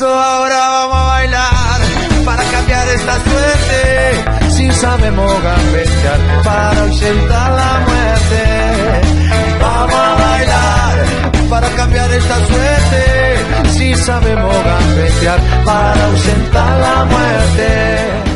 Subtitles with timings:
[0.00, 1.80] Eso ahora vamos a bailar
[2.24, 4.50] para cambiar esta suerte.
[4.56, 8.42] Si sabemos gambetear para ausentar la muerte.
[9.60, 13.68] Vamos a bailar para cambiar esta suerte.
[13.76, 18.30] Si sabemos gambetear para ausentar la muerte.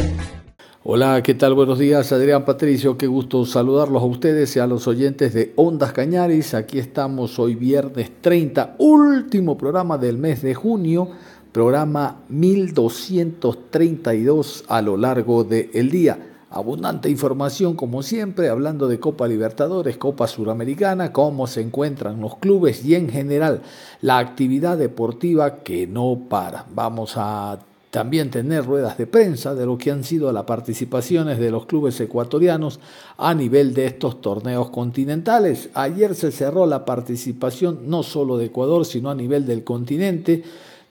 [0.87, 1.55] Hola, ¿qué tal?
[1.55, 2.99] Buenos días, Adrián Patricio.
[2.99, 6.53] Qué gusto saludarlos a ustedes y a los oyentes de Ondas Cañaris.
[6.53, 11.09] Aquí estamos hoy viernes 30, último programa del mes de junio
[11.55, 16.19] programa 1232 a lo largo del día.
[16.51, 22.85] Abundante información como siempre, hablando de Copa Libertadores, Copa Suramericana, cómo se encuentran los clubes
[22.85, 23.63] y en general
[24.01, 26.67] la actividad deportiva que no para.
[26.75, 27.61] Vamos a
[27.91, 32.01] también tener ruedas de prensa de lo que han sido las participaciones de los clubes
[32.01, 32.81] ecuatorianos
[33.17, 35.71] a nivel de estos torneos continentales.
[35.75, 40.43] Ayer se cerró la participación no solo de Ecuador, sino a nivel del continente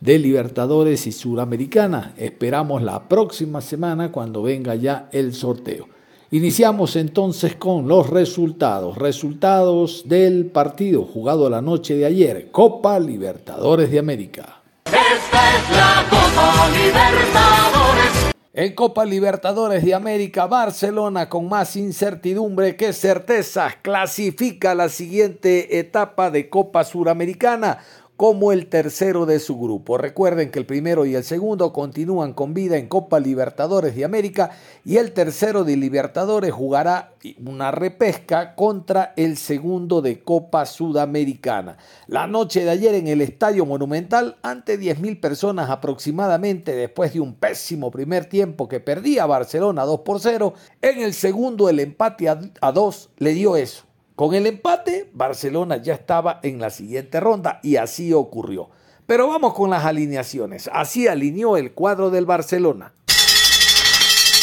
[0.04, 2.14] de Libertadores y Suramericana.
[2.18, 5.88] Esperamos la próxima semana cuando venga ya el sorteo.
[6.32, 8.98] Iniciamos entonces con los resultados.
[8.98, 12.50] Resultados del partido jugado la noche de ayer.
[12.52, 14.62] Copa Libertadores de América.
[14.86, 18.34] Esta es la Copa Libertadores.
[18.56, 26.30] En Copa Libertadores de América, Barcelona con más incertidumbre que certezas clasifica la siguiente etapa
[26.30, 27.80] de Copa Suramericana
[28.18, 29.98] como el tercero de su grupo.
[29.98, 34.52] Recuerden que el primero y el segundo continúan con vida en Copa Libertadores de América
[34.86, 37.14] y el tercero de Libertadores jugará
[37.44, 41.78] una repesca contra el segundo de Copa Sudamericana.
[42.08, 47.34] La noche de ayer en el Estadio Monumental, ante 10.000 personas aproximadamente, después de un
[47.34, 52.72] pésimo primer tiempo que perdía Barcelona 2 por 0, en el segundo el empate a
[52.72, 53.86] 2 le dio eso
[54.16, 58.70] con el empate, Barcelona ya estaba en la siguiente ronda y así ocurrió.
[59.08, 60.70] Pero vamos con las alineaciones.
[60.72, 62.94] Así alineó el cuadro del Barcelona.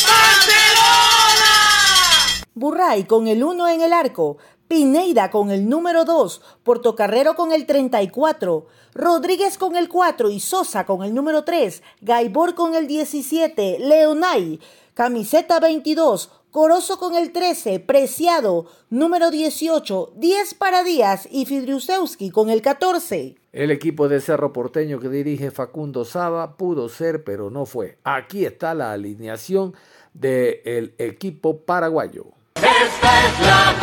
[0.02, 1.30] ¡Barcelona!
[2.54, 7.64] Burray con el 1 en el arco, Pineida con el número 2, Portocarrero con el
[7.64, 13.78] 34, Rodríguez con el 4 y Sosa con el número 3, Gaibor con el 17,
[13.78, 14.58] Leonay,
[14.94, 22.50] camiseta 22, Corozo con el 13, Preciado, número 18, 10 para Díaz y Fidriusewski con
[22.50, 23.36] el 14.
[23.52, 27.98] El equipo de Cerro Porteño que dirige Facundo Saba pudo ser, pero no fue.
[28.02, 29.74] Aquí está la alineación
[30.12, 32.26] del equipo paraguayo.
[32.56, 33.79] Esta es la.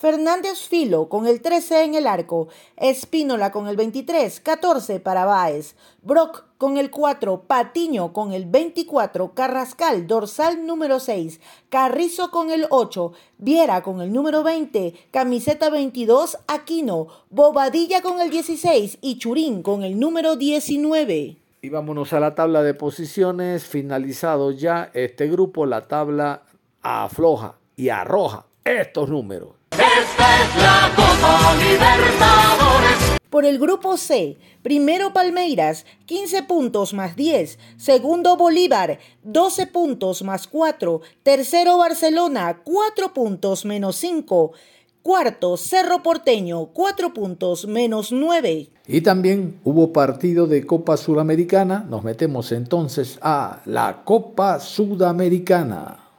[0.00, 5.76] Fernández Filo con el 13 en el arco, Espínola con el 23, 14 para Báez,
[6.00, 12.66] Brock con el 4, Patiño con el 24, Carrascal dorsal número 6, Carrizo con el
[12.70, 19.62] 8, Viera con el número 20, camiseta 22, Aquino, Bobadilla con el 16 y Churín
[19.62, 21.36] con el número 19.
[21.60, 26.44] Y vámonos a la tabla de posiciones, finalizado ya este grupo, la tabla
[26.80, 29.59] afloja y arroja estos números.
[29.80, 33.18] Esta es la Copa Libertadores.
[33.30, 37.58] Por el grupo C, primero Palmeiras, 15 puntos más 10.
[37.78, 41.00] Segundo Bolívar, 12 puntos más 4.
[41.22, 44.52] Tercero Barcelona, 4 puntos menos 5.
[45.00, 48.68] Cuarto, Cerro Porteño, 4 puntos menos 9.
[48.86, 51.86] Y también hubo partido de Copa Sudamericana.
[51.88, 56.09] Nos metemos entonces a la Copa Sudamericana.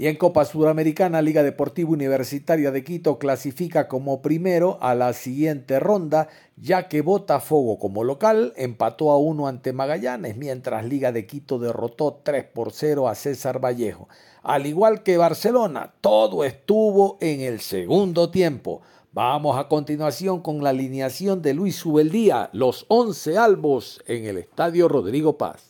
[0.00, 5.80] Y en Copa Sudamericana, Liga Deportiva Universitaria de Quito clasifica como primero a la siguiente
[5.80, 11.58] ronda, ya que Botafogo como local empató a uno ante Magallanes, mientras Liga de Quito
[11.58, 14.08] derrotó 3 por 0 a César Vallejo.
[14.44, 18.82] Al igual que Barcelona, todo estuvo en el segundo tiempo.
[19.10, 24.86] Vamos a continuación con la alineación de Luis Subeldía, los 11 albos en el Estadio
[24.86, 25.67] Rodrigo Paz.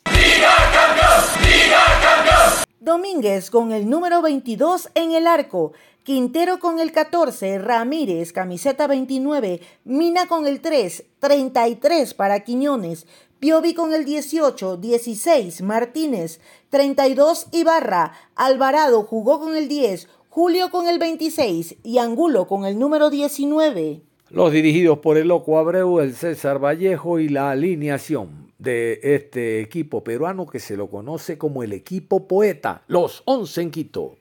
[2.88, 5.72] ¡Liga ¡Liga Domínguez con el número 22 en el arco,
[6.04, 13.06] Quintero con el 14, Ramírez, camiseta 29, Mina con el 3, 33 para Quiñones,
[13.40, 16.40] Piovi con el 18, 16, Martínez,
[16.70, 22.78] 32 Ibarra, Alvarado jugó con el 10, Julio con el 26 y Angulo con el
[22.78, 24.00] número 19.
[24.30, 30.02] Los dirigidos por el Loco Abreu, el César Vallejo y la alineación de este equipo
[30.02, 34.16] peruano que se lo conoce como el equipo poeta, los 11 en Quito.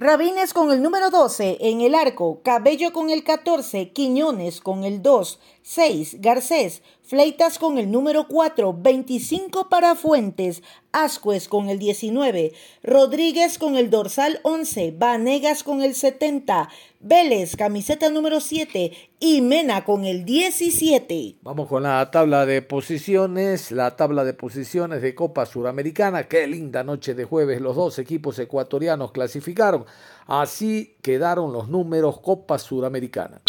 [0.00, 5.02] Rabines con el número 12 en el arco, Cabello con el 14, Quiñones con el
[5.02, 10.62] 2, 6, Garcés, Fleitas con el número 4, 25 para Fuentes,
[10.92, 12.52] Ascuez con el 19,
[12.82, 16.68] Rodríguez con el dorsal 11, Vanegas con el 70,
[17.00, 21.36] Vélez, camiseta número 7 y Mena con el 17.
[21.42, 26.28] Vamos con la tabla de posiciones, la tabla de posiciones de Copa Suramericana.
[26.28, 29.86] Qué linda noche de jueves, los dos equipos ecuatorianos clasificaron.
[30.26, 33.40] Así quedaron los números Copa Suramericana.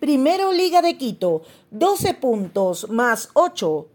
[0.00, 3.86] Primero Liga de Quito, 12 puntos más 8.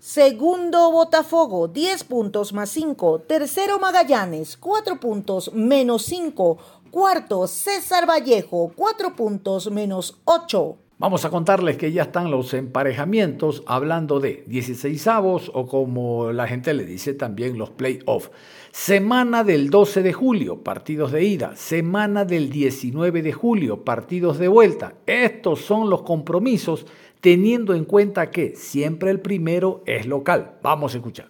[0.00, 3.20] Segundo Botafogo, 10 puntos más 5.
[3.20, 6.58] Tercero Magallanes, 4 puntos menos 5.
[6.90, 10.76] Cuarto César Vallejo, 4 puntos menos 8.
[11.04, 16.46] Vamos a contarles que ya están los emparejamientos hablando de 16 avos o como la
[16.46, 18.30] gente le dice también los playoffs.
[18.72, 21.56] Semana del 12 de julio, partidos de ida.
[21.56, 24.94] Semana del 19 de julio, partidos de vuelta.
[25.04, 26.86] Estos son los compromisos
[27.20, 30.52] teniendo en cuenta que siempre el primero es local.
[30.62, 31.28] Vamos a escuchar.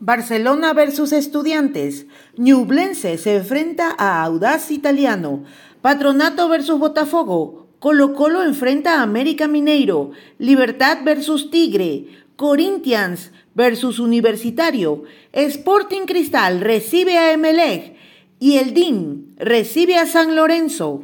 [0.00, 2.08] Barcelona versus Estudiantes.
[2.36, 5.44] Ñublense se enfrenta a Audaz Italiano.
[5.80, 7.65] Patronato versus Botafogo.
[7.78, 10.10] Colo Colo enfrenta a América Mineiro.
[10.38, 12.06] Libertad versus Tigre.
[12.36, 15.04] Corinthians versus Universitario.
[15.32, 17.94] Sporting Cristal recibe a Emelec
[18.38, 21.02] y el DIN recibe a San Lorenzo.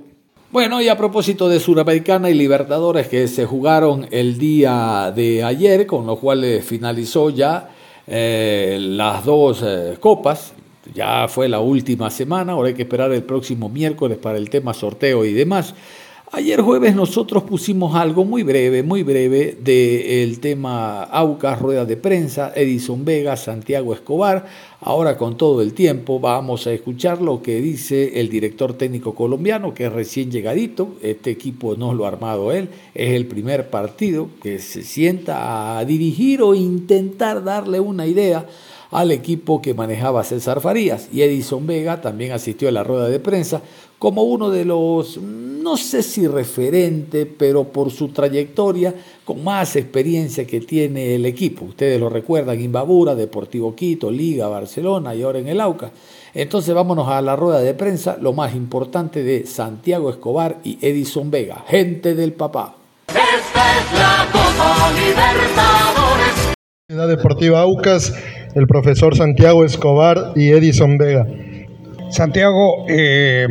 [0.51, 5.87] Bueno, y a propósito de Suramericana y Libertadores que se jugaron el día de ayer,
[5.87, 7.71] con lo cual finalizó ya
[8.07, 10.53] eh, las dos eh, copas,
[10.95, 14.75] ya fue la última semana, ahora hay que esperar el próximo miércoles para el tema
[14.75, 15.75] sorteo y demás.
[16.35, 22.55] Ayer jueves nosotros pusimos algo muy breve, muy breve del tema Aucas, rueda de prensa,
[22.57, 24.47] Edison Vega, Santiago Escobar.
[24.81, 29.75] Ahora con todo el tiempo vamos a escuchar lo que dice el director técnico colombiano,
[29.75, 30.95] que es recién llegadito.
[31.03, 35.85] Este equipo no lo ha armado él, es el primer partido que se sienta a
[35.85, 38.47] dirigir o intentar darle una idea
[38.91, 41.09] al equipo que manejaba César Farías.
[41.13, 43.63] Y Edison Vega también asistió a la rueda de prensa
[44.03, 48.93] como uno de los, no sé si referente, pero por su trayectoria,
[49.25, 51.67] con más experiencia que tiene el equipo.
[51.67, 55.93] Ustedes lo recuerdan, Imbabura, Deportivo Quito, Liga, Barcelona y ahora en el AUCA.
[56.35, 61.31] Entonces vámonos a la rueda de prensa, lo más importante de Santiago Escobar y Edison
[61.31, 62.75] Vega, gente del papá.
[63.07, 66.55] Esta es la Copa Libertadores.
[66.89, 68.13] La Deportiva Aucas
[68.55, 71.25] el profesor Santiago Escobar y Edison Vega.
[72.13, 73.49] Santiago, eh,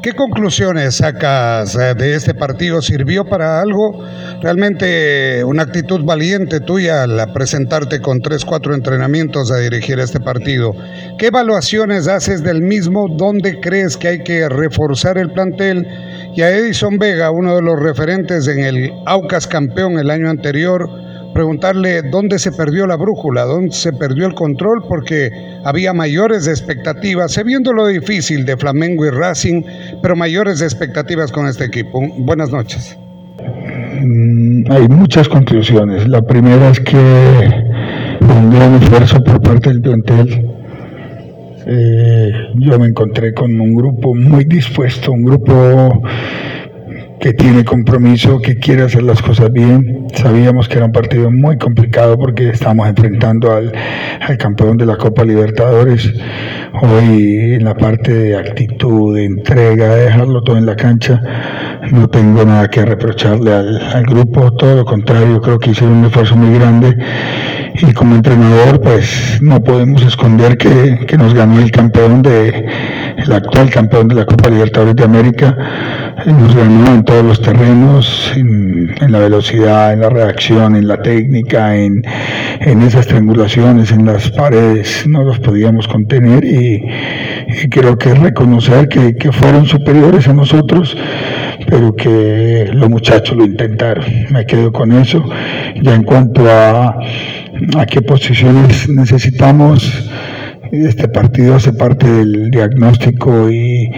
[0.00, 2.80] ¿qué conclusiones sacas eh, de este partido?
[2.80, 4.04] ¿Sirvió para algo?
[4.40, 10.76] Realmente una actitud valiente tuya al presentarte con tres, cuatro entrenamientos a dirigir este partido.
[11.18, 13.08] ¿Qué evaluaciones haces del mismo?
[13.08, 15.88] ¿Dónde crees que hay que reforzar el plantel?
[16.36, 20.88] Y a Edison Vega, uno de los referentes en el Aucas campeón el año anterior,
[21.36, 25.30] preguntarle dónde se perdió la brújula, dónde se perdió el control, porque
[25.64, 29.62] había mayores expectativas, viendo lo difícil de Flamengo y Racing,
[30.00, 32.00] pero mayores expectativas con este equipo.
[32.20, 32.96] Buenas noches.
[34.00, 36.08] Mm, hay muchas conclusiones.
[36.08, 40.50] La primera es que un gran esfuerzo por parte del plantel.
[41.66, 46.02] Eh, yo me encontré con un grupo muy dispuesto, un grupo
[47.20, 50.06] que tiene compromiso, que quiere hacer las cosas bien.
[50.14, 53.72] Sabíamos que era un partido muy complicado porque estábamos enfrentando al,
[54.38, 56.12] campeón de la Copa Libertadores.
[56.82, 61.20] Hoy en la parte de actitud, de entrega, de dejarlo todo en la cancha,
[61.90, 66.04] no tengo nada que reprocharle al, al grupo, todo lo contrario, creo que hicieron un
[66.06, 66.96] esfuerzo muy grande
[67.78, 72.66] y como entrenador pues no podemos esconder que, que nos ganó el campeón de
[73.16, 75.56] el actual campeón de la Copa Libertadores de América,
[76.26, 81.76] nos ganó en todos los terrenos, en, la velocidad, en la reacción, en la técnica,
[81.76, 82.02] en,
[82.60, 86.82] esas triangulaciones, en las paredes, no los podíamos contener y,
[87.70, 90.96] creo que reconocer que, que fueron superiores a nosotros
[91.68, 94.04] pero que los muchachos lo intentaron.
[94.30, 95.24] Me quedo con eso.
[95.82, 96.98] Ya en cuanto a,
[97.76, 100.08] a qué posiciones necesitamos,
[100.84, 103.90] este partido hace parte del diagnóstico y,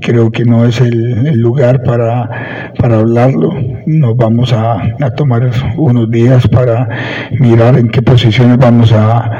[0.00, 3.52] creo que no es el, lugar para, para, hablarlo.
[3.86, 6.88] Nos vamos a, a, tomar unos días para
[7.38, 9.30] mirar en qué posiciones vamos a,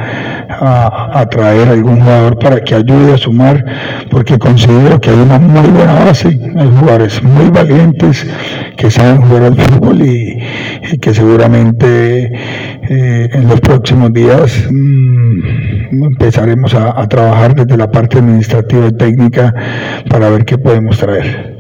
[0.49, 3.65] a, traer algún jugador para que ayude a sumar,
[4.11, 8.27] porque considero que hay una muy buena base, hay jugadores muy valientes
[8.77, 10.39] que saben jugar al fútbol y,
[11.01, 12.33] que seguramente
[12.89, 19.55] eh, en los próximos días mm, empezaremos a, trabajar desde la parte administrativa y técnica
[20.09, 21.56] para ver qué podemos traer.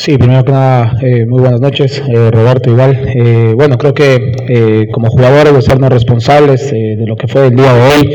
[0.00, 2.98] Sí, primero que nada, eh, muy buenas noches, eh, Roberto igual.
[3.14, 7.74] Eh, bueno, creo que como jugadores de sernos responsables de lo que fue el día
[7.74, 8.14] de hoy,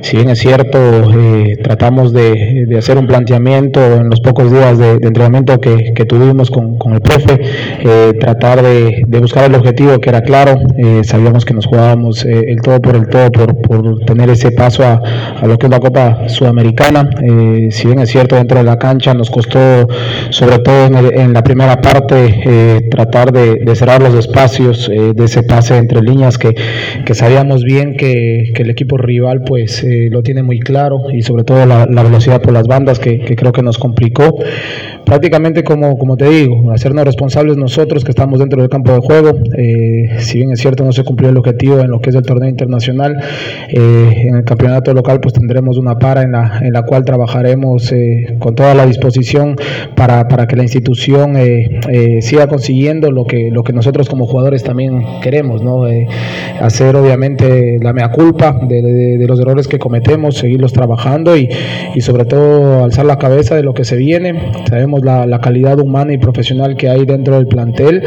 [0.00, 0.78] si bien es cierto,
[1.62, 7.00] tratamos de, hacer un planteamiento en los pocos días de, entrenamiento que, tuvimos con, el
[7.02, 7.38] profe,
[8.18, 10.58] tratar de, buscar el objetivo que era claro,
[11.02, 15.46] sabíamos que nos jugábamos el todo por el todo por, por tener ese paso a,
[15.46, 17.10] lo que es la Copa Sudamericana,
[17.70, 19.58] si bien es cierto, dentro de la cancha nos costó
[20.30, 25.12] sobre todo en el en la primera parte eh, tratar de, cerrar los espacios eh,
[25.14, 26.54] de ese pase entre líneas que,
[27.14, 31.64] sabíamos bien que, el equipo rival pues eh, lo tiene muy claro y sobre todo
[31.66, 34.38] la, velocidad por las bandas que, creo que nos complicó
[35.08, 39.38] prácticamente como, como te digo hacernos responsables nosotros que estamos dentro del campo de juego
[40.18, 42.48] si bien es cierto no se cumplió el objetivo en lo que es el torneo
[42.48, 43.16] internacional
[43.68, 47.92] en el campeonato local pues tendremos una para en la, en la cual trabajaremos
[48.38, 49.56] con toda la disposición
[49.94, 54.26] para, para que la institución eh, eh, siga consiguiendo lo que, lo que nosotros como
[54.26, 55.86] jugadores también queremos, ¿no?
[55.86, 56.06] Eh,
[56.60, 61.48] hacer obviamente la mea culpa de, los errores que cometemos, seguirlos trabajando y,
[61.94, 64.52] y, sobre todo alzar la cabeza de lo que se viene.
[64.68, 68.02] Sabemos la, calidad humana y profesional que hay dentro del plantel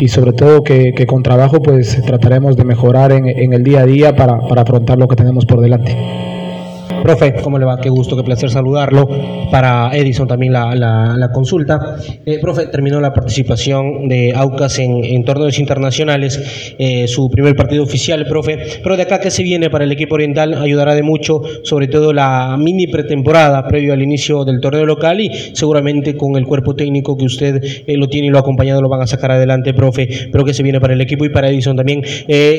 [0.00, 3.80] y sobre todo que, que con trabajo pues trataremos de mejorar en, en el día
[3.80, 6.33] a día para, para afrontar lo que tenemos por delante.
[7.04, 7.78] Profe, ¿cómo le va?
[7.82, 9.06] Qué gusto, qué placer saludarlo.
[9.50, 11.96] Para Edison también la, la, consulta.
[12.24, 18.24] Eh, profe, terminó la participación de Aucas en, torneos internacionales, eh, su primer partido oficial,
[18.26, 18.80] profe.
[18.82, 22.14] Pero de acá que se viene para el equipo oriental ayudará de mucho, sobre todo
[22.14, 27.18] la mini pretemporada previo al inicio del torneo local y seguramente con el cuerpo técnico
[27.18, 30.08] que usted eh, lo tiene y lo ha acompañado lo van a sacar adelante, profe.
[30.32, 32.02] Pero que se viene para el equipo y para Edison también.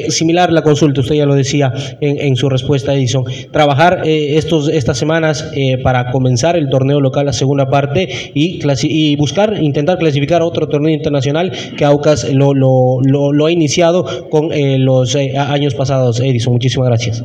[0.10, 3.24] similar la consulta, usted ya lo decía en, en su respuesta, Edison.
[3.52, 4.04] Trabajar
[4.38, 9.62] estos, estas semanas eh, para comenzar el torneo local, la segunda parte, y, y buscar,
[9.62, 15.16] intentar clasificar otro torneo internacional que Aucas lo, lo, lo, ha iniciado con eh, los
[15.16, 16.20] eh, años pasados.
[16.20, 17.24] Edison, muchísimas gracias.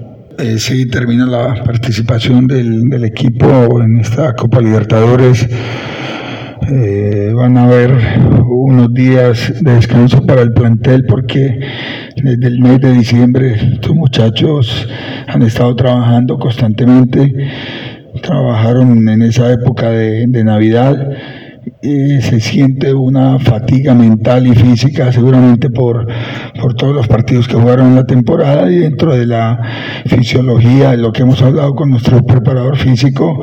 [0.58, 5.48] sí, termina la participación del, del equipo en esta Copa Libertadores.
[7.34, 7.90] Van a haber
[8.48, 11.58] unos días de descanso para el plantel porque
[12.16, 14.88] desde el mes de diciembre estos muchachos
[15.26, 17.32] han estado trabajando constantemente,
[18.22, 21.10] trabajaron en esa época de, Navidad.
[21.82, 26.06] Se siente una fatiga mental y física seguramente por,
[26.60, 29.60] por todos los partidos que jugaron en la temporada y dentro de la
[30.06, 33.40] fisiología, de lo que hemos hablado con nuestro preparador físico,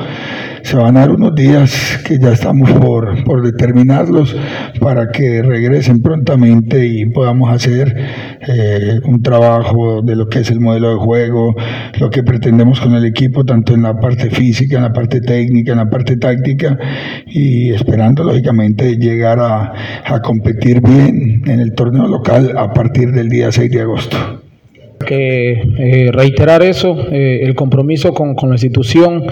[0.61, 4.35] se van a dar unos días que ya estamos por, por determinarlos
[4.79, 7.95] para que regresen prontamente y podamos hacer
[8.47, 11.55] eh, un trabajo de lo que es el modelo de juego,
[11.99, 15.73] lo que pretendemos con el equipo, tanto en la parte física, en la parte técnica,
[15.73, 16.77] en la parte táctica
[17.25, 19.73] y esperando lógicamente llegar a,
[20.05, 24.46] a competir bien en el torneo local a partir del día 6 de agosto
[25.05, 29.25] que eh, reiterar eso, eh, el compromiso con, con la institución,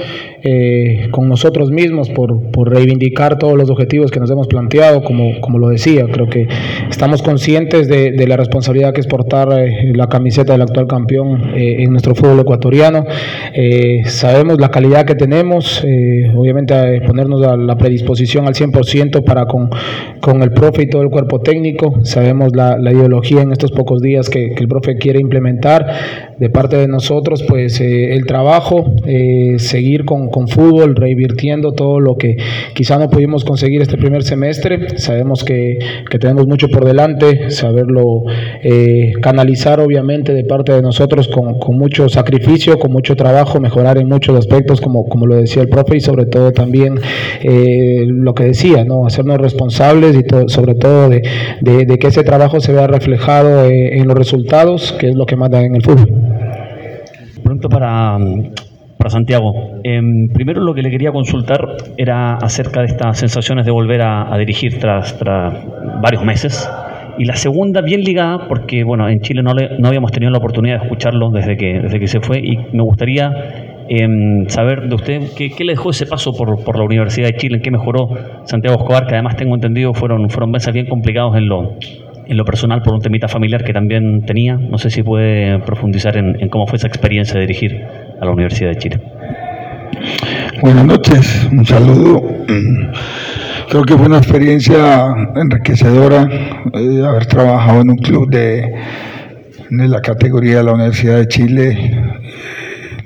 [0.43, 5.39] eh, con nosotros mismos, por, por, reivindicar todos los objetivos que nos hemos planteado, como,
[5.41, 6.47] como lo decía, creo que
[6.89, 11.91] estamos conscientes de, de la responsabilidad que es portar la camiseta del actual campeón en
[11.91, 13.05] nuestro fútbol ecuatoriano,
[14.05, 15.83] sabemos la calidad que tenemos,
[16.35, 19.69] obviamente ponernos a la predisposición al 100% para con,
[20.21, 24.01] con el profe y todo el cuerpo técnico, sabemos la, la ideología en estos pocos
[24.01, 25.54] días que, que el profe quiere implementar
[26.37, 31.99] de parte de nosotros, pues eh, el trabajo, eh, seguir con, con, fútbol, revirtiendo todo
[31.99, 32.37] lo que
[32.73, 34.97] quizá no pudimos conseguir este primer semestre.
[34.97, 38.23] Sabemos que, que tenemos mucho por delante, saberlo
[38.63, 43.97] eh, canalizar obviamente de parte de nosotros con, con, mucho sacrificio, con mucho trabajo, mejorar
[43.97, 46.95] en muchos aspectos, como, como lo decía el profe, y sobre todo también
[47.43, 49.05] lo que decía, ¿no?
[49.05, 51.21] hacernos responsables y todo, sobre todo de,
[51.61, 55.35] de, de, que ese trabajo se vea reflejado en los resultados, que es lo que
[55.53, 56.07] en el fútbol.
[57.43, 58.17] Pronto para,
[58.97, 59.53] para Santiago.
[59.83, 60.01] Eh,
[60.33, 64.79] primero lo que le quería consultar era acerca de estas sensaciones de volver a, dirigir
[64.79, 65.53] tras, tras,
[66.01, 66.69] varios meses.
[67.17, 70.39] Y la segunda, bien ligada, porque bueno, en Chile no, le, no habíamos tenido la
[70.39, 74.07] oportunidad de escucharlo desde que, desde que se fue, y me gustaría eh,
[74.47, 77.57] saber de usted qué, qué, le dejó ese paso por, por, la Universidad de Chile,
[77.57, 78.09] en qué mejoró
[78.43, 81.77] Santiago Escobar, que además tengo entendido fueron, fueron meses bien complicados en lo,
[82.27, 84.55] en lo personal por un temita familiar que también tenía.
[84.57, 87.83] No sé si puede profundizar en, en, cómo fue esa experiencia de dirigir
[88.19, 89.01] a la Universidad de Chile.
[90.61, 92.23] Buenas noches, un saludo.
[93.69, 96.27] Creo que fue una experiencia enriquecedora
[96.73, 98.73] eh, haber trabajado en un club de,
[99.69, 102.03] de, la categoría de la Universidad de Chile.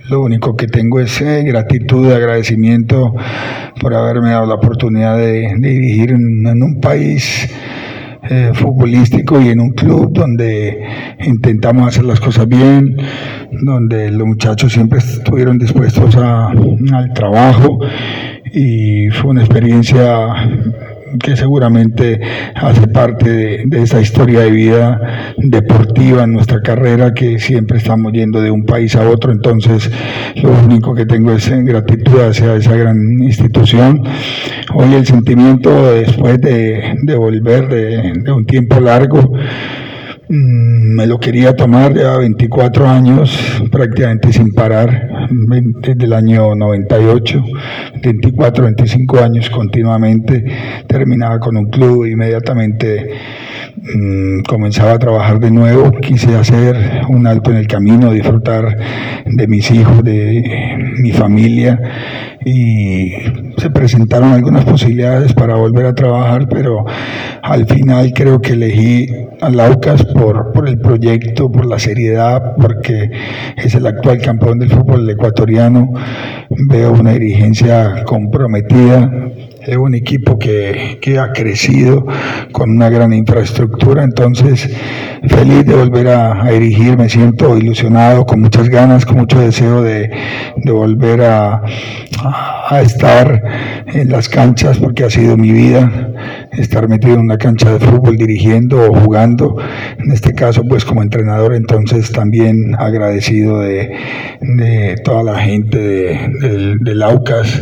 [0.10, 3.16] Lo único que tengo es eh, gratitud, agradecimiento
[3.80, 7.50] por haberme dado la oportunidad de, de dirigir en, en un país
[8.24, 12.98] eh, futbolístico y en un club donde intentamos hacer las cosas bien,
[13.52, 17.80] donde los muchachos siempre estuvieron dispuestos a, al trabajo
[18.54, 20.34] y fue una experiencia
[21.22, 22.20] que seguramente
[22.56, 28.12] hace parte de, de, esa historia de vida deportiva en nuestra carrera, que siempre estamos
[28.14, 29.90] yendo de un país a otro, entonces
[30.42, 34.04] lo único que tengo es gratitud hacia esa gran institución.
[34.74, 39.34] Hoy el sentimiento después de, de volver de, de un tiempo largo,
[40.30, 43.36] me lo quería tomar ya 24 años
[43.72, 47.44] prácticamente sin parar desde el año 98
[48.04, 50.46] 24 25 años continuamente.
[50.88, 53.10] Terminaba con un club inmediatamente
[53.76, 58.78] mmm, comenzaba a trabajar de nuevo quise hacer un alto en el camino disfrutar
[59.26, 61.80] de mis hijos de mi familia
[62.46, 63.12] y
[63.58, 66.86] se presentaron algunas posibilidades para volver a trabajar, pero
[67.42, 69.08] al final creo que elegí
[69.42, 73.12] a Laucas por, por el proyecto, por la seriedad, porque
[73.58, 75.92] es el actual campeón del fútbol ecuatoriano.
[76.70, 79.12] Veo una dirigencia comprometida,
[79.70, 82.06] es un equipo que, que, ha crecido
[82.52, 84.70] con una gran infraestructura, entonces
[85.28, 89.82] feliz de volver a, a, dirigir, me siento ilusionado, con muchas ganas, con mucho deseo
[89.82, 90.10] de,
[90.56, 91.62] de volver a,
[92.24, 93.44] a, estar
[93.88, 96.14] en las canchas, porque ha sido mi vida,
[96.54, 99.58] estar metido en una cancha de fútbol dirigiendo o jugando,
[99.98, 103.92] en este caso pues como entrenador, entonces también agradecido de,
[104.42, 107.62] de toda la gente de, de, del AUCAS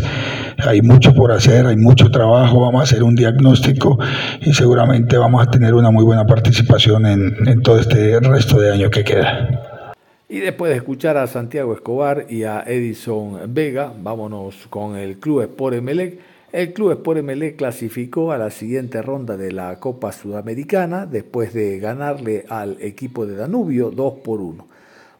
[0.65, 3.97] hay mucho por hacer, hay mucho trabajo, vamos a hacer un diagnóstico
[4.41, 8.89] y seguramente vamos a tener una muy buena participación en, todo este resto de año
[8.89, 9.93] que queda.
[10.29, 15.41] Y después de escuchar a Santiago Escobar y a Edison Vega, vámonos con el Club
[15.43, 16.19] Sport Emelec.
[16.51, 21.79] El Club Sport Emelec clasificó a la siguiente ronda de la Copa Sudamericana después de
[21.79, 24.76] ganarle al equipo de Danubio 2 por 1.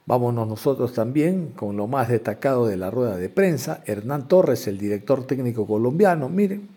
[0.08, 3.84] Vámonos nosotros también con lo más destacado de la rueda de prensa.
[3.86, 6.30] Hernán Torres, el director técnico colombiano.
[6.30, 6.70] Miren,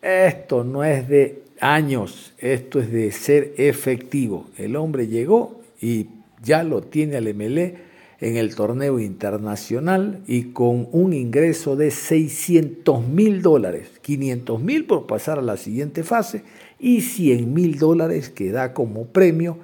[0.00, 4.46] esto no es de años, esto es de ser efectivo.
[4.56, 6.06] El hombre llegó y
[6.40, 7.88] ya lo tiene al MLE
[8.20, 15.08] en el torneo internacional y con un ingreso de 600 mil dólares, 500 mil por
[15.08, 16.44] pasar a la siguiente fase
[16.78, 19.58] y 100 mil dólares que da como premio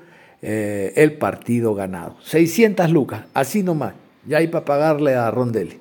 [0.46, 2.16] eh, el partido ganado.
[2.22, 3.94] 600 lucas, así nomás,
[4.26, 5.78] ya hay para pagarle a Rondelli.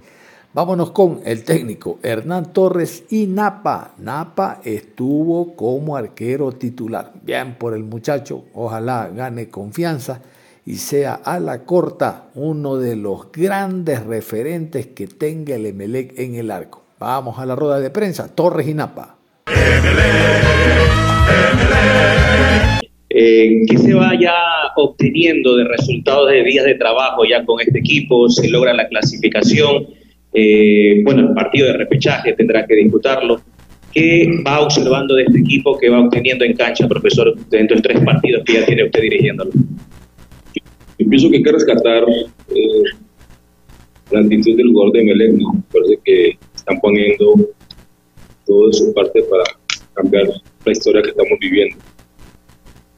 [0.53, 3.91] Vámonos con el técnico Hernán Torres y Napa.
[3.97, 7.11] Napa estuvo como arquero titular.
[7.23, 10.21] Bien por el muchacho, ojalá gane confianza
[10.65, 16.35] y sea a la corta uno de los grandes referentes que tenga el Emelec en
[16.35, 16.83] el arco.
[16.99, 19.17] Vamos a la rueda de prensa, Torres y Napa.
[23.15, 24.33] Eh, que se vaya
[24.75, 29.85] obteniendo de resultados de días de trabajo ya con este equipo, se logra la clasificación,
[30.33, 33.39] eh, bueno, el partido de repechaje tendrá que disputarlo.
[33.91, 37.99] ¿Qué va observando de este equipo que va obteniendo en cancha, profesor, dentro de tres
[38.03, 39.51] partidos que ya tiene usted dirigiéndolo?
[40.97, 42.83] Yo pienso que hay que rescatar eh,
[44.09, 45.63] la actitud del jugador de Melec, ¿no?
[45.71, 47.35] Parece que están poniendo
[48.47, 49.43] todo de su parte para
[49.93, 50.29] cambiar
[50.65, 51.77] la historia que estamos viviendo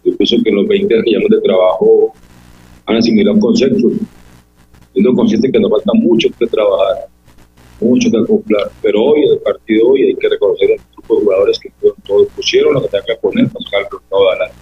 [0.06, 2.14] yo pienso que los 20 años de trabajo
[2.86, 3.94] han asimilado conceptos,
[4.94, 7.08] siendo conscientes que nos falta mucho que trabajar,
[7.82, 11.60] mucho que acoplar, pero hoy, el partido hoy, hay que reconocer al grupo de jugadores
[11.60, 11.72] que
[12.06, 14.56] todos pusieron lo que tenían que poner para sacar el resultado adelante.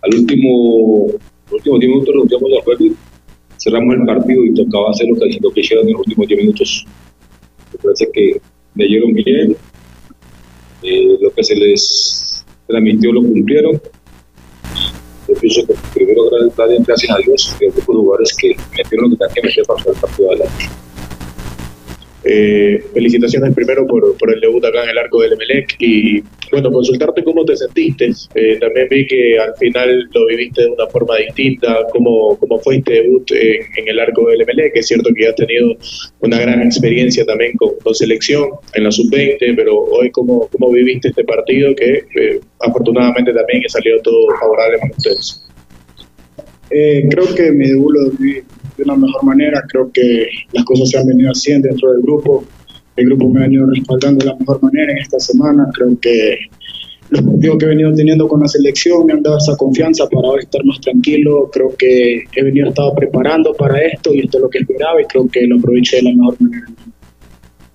[0.00, 1.06] Al último,
[1.50, 2.94] los últimos 10 minutos renunciamos al juego
[3.58, 6.40] cerramos el partido y tocaba hacer lo que, lo que hicieron en los últimos 10
[6.40, 6.86] minutos.
[7.72, 8.40] Me parece que
[8.76, 9.56] leyeron bien,
[10.82, 12.27] eh, lo que se les
[12.68, 13.80] transmitió lo cumplieron.
[15.26, 16.22] Yo pienso que primero
[16.86, 20.00] gracias a Dios a los jugadores que metieron lo que tenían que meter para el
[20.00, 20.64] partido adelante.
[22.30, 26.70] Eh, felicitaciones primero por, por, el debut acá en el arco del Emelec y bueno,
[26.70, 28.10] consultarte cómo te sentiste.
[28.34, 32.76] Eh, también vi que al final lo viviste de una forma distinta, cómo, cómo fue
[32.76, 34.76] este debut en el arco del Emelec.
[34.76, 35.74] Es cierto que has tenido
[36.20, 41.08] una gran experiencia también con, con selección en la sub-20, pero hoy cómo, cómo viviste
[41.08, 45.48] este partido que eh, afortunadamente también ha salido todo favorable para ustedes.
[46.68, 48.42] creo que mi debut lo vi
[48.78, 49.62] de una mejor manera.
[49.68, 52.44] Creo que las cosas se han venido haciendo dentro del grupo.
[52.96, 55.68] El grupo me ha venido respaldando de la mejor manera en esta semana.
[55.74, 56.38] Creo que
[57.10, 60.28] los partidos que he venido teniendo con la selección me han dado esa confianza para
[60.28, 61.50] ahora estar más tranquilo.
[61.52, 65.04] Creo que he venido estado preparando para esto y esto es lo que esperaba y
[65.04, 66.66] creo que lo aproveché de la mejor manera.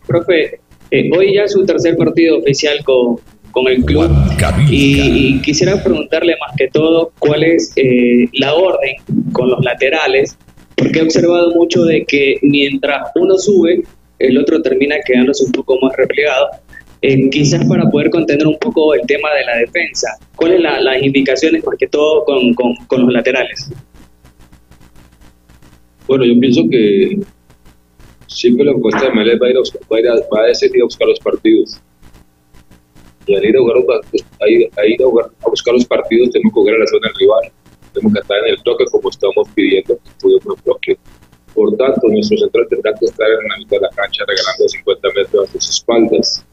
[0.08, 0.60] Profe,
[0.92, 3.18] eh, hoy ya es su tercer partido oficial con,
[3.52, 4.12] con el club
[4.70, 8.96] y, y, quisiera preguntarle más que todo cuál es eh, la orden
[9.32, 10.38] con los laterales
[10.84, 13.84] porque he observado mucho de que mientras uno sube,
[14.20, 16.48] el otro termina quedándose un poco más replegado,
[17.02, 20.10] eh, quizás para poder contener un poco el tema de la defensa.
[20.36, 23.70] ¿Cuáles son las indicaciones más que todo con, con, los laterales?
[26.08, 27.20] Bueno, yo pienso que
[28.28, 30.86] siempre la encuesta de Mele va a, ir a, va, a ir a, decidir a
[30.86, 31.80] buscar los partidos.
[33.26, 36.60] Y al ir a, jugar, a, ir, a, ir a, buscar los partidos tenemos que
[36.60, 37.52] jugar a la zona del rival
[37.94, 39.98] tenemos que estar en el toque como estamos pidiendo
[40.82, 40.98] que
[41.54, 45.08] Por tanto, nuestro central tendrá que estar en la mitad de la cancha regalando 50
[45.16, 46.46] metros a sus espaldas.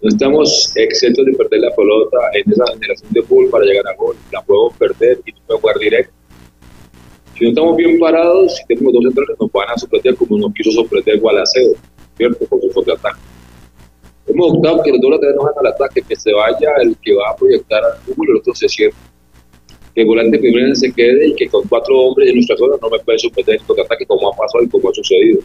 [0.00, 3.96] No estamos exentos de perder la pelota en esa generación de fútbol para llegar a
[3.96, 4.16] gol.
[4.32, 6.14] La podemos perder y no podemos jugar directo.
[7.36, 10.54] Si no estamos bien parados, si tenemos dos centrales, nos van a sorprender como nos
[10.54, 11.72] quiso sorprender Gualaceo,
[12.16, 12.46] ¿cierto?
[12.46, 13.20] Con su contraataque.
[14.26, 17.30] Hemos optado que los dos laterales no al ataque, que se vaya el que va
[17.30, 18.96] a proyectar al fútbol y el otro se siente
[19.94, 22.90] que el volante primero se quede y que con cuatro hombres en nuestra zona no
[22.90, 25.40] me pueden sorprender el contraataque como ha pasado y como ha sucedido.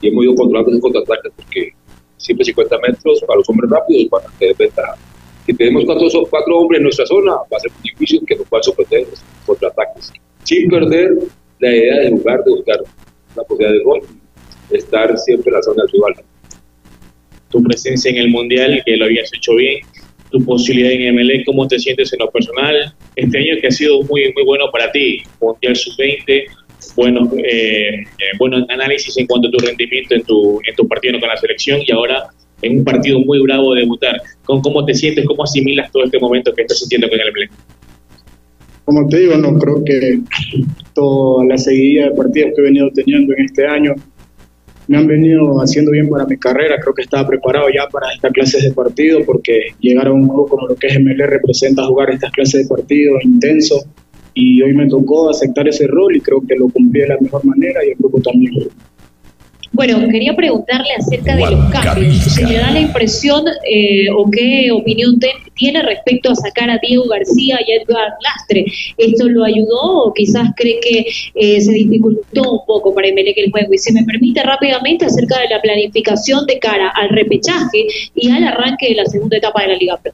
[0.00, 1.72] Y hemos ido controlando ese contraataque porque
[2.18, 4.94] siempre 50 metros para los hombres rápidos para tener ventaja.
[5.46, 8.46] Si tenemos cuatro, cuatro hombres en nuestra zona, va a ser muy difícil que nos
[8.48, 10.12] puedan sorprender los contraataques.
[10.42, 11.18] Sin perder
[11.60, 12.80] la idea de jugar, de buscar
[13.36, 14.00] la posibilidad de gol,
[14.70, 16.14] estar siempre en la zona del rival.
[17.48, 19.80] Tu presencia en el Mundial, que lo habías hecho bien,
[20.30, 22.94] tu posibilidad en MLE, cómo te sientes en lo personal.
[23.14, 26.44] Este año que ha sido muy, muy bueno para ti, Mundial Sub-20,
[26.96, 28.04] buenos, eh, eh,
[28.38, 31.80] buenos análisis en cuanto a tu rendimiento en tu, en tu partido con la selección
[31.86, 32.28] y ahora
[32.62, 34.20] en un partido muy bravo de debutar.
[34.44, 37.48] ¿Con ¿Cómo te sientes, cómo asimilas todo este momento que estás sintiendo con el MLE?
[38.84, 40.20] Como te digo, no creo que
[40.94, 43.94] toda la seguidilla de partidos que he venido teniendo en este año
[44.88, 46.76] me han venido haciendo bien para mi carrera.
[46.80, 50.48] Creo que estaba preparado ya para estas clases de partido porque llegar a un club
[50.48, 53.84] como lo que es ML representa jugar estas clases de partido intenso
[54.34, 57.44] y hoy me tocó aceptar ese rol y creo que lo cumplí de la mejor
[57.44, 58.68] manera y el grupo también.
[59.76, 62.16] Bueno, quería preguntarle acerca de los cambios.
[62.16, 65.18] ¿Se le da la impresión eh, o qué opinión
[65.54, 68.64] tiene respecto a sacar a Diego García y a Edgar Lastre?
[68.96, 73.50] ¿Esto lo ayudó o quizás cree que eh, se dificultó un poco para Emelec el
[73.50, 73.74] juego?
[73.74, 78.44] Y se me permite rápidamente acerca de la planificación de cara al repechaje y al
[78.44, 80.12] arranque de la segunda etapa de la Liga Pro.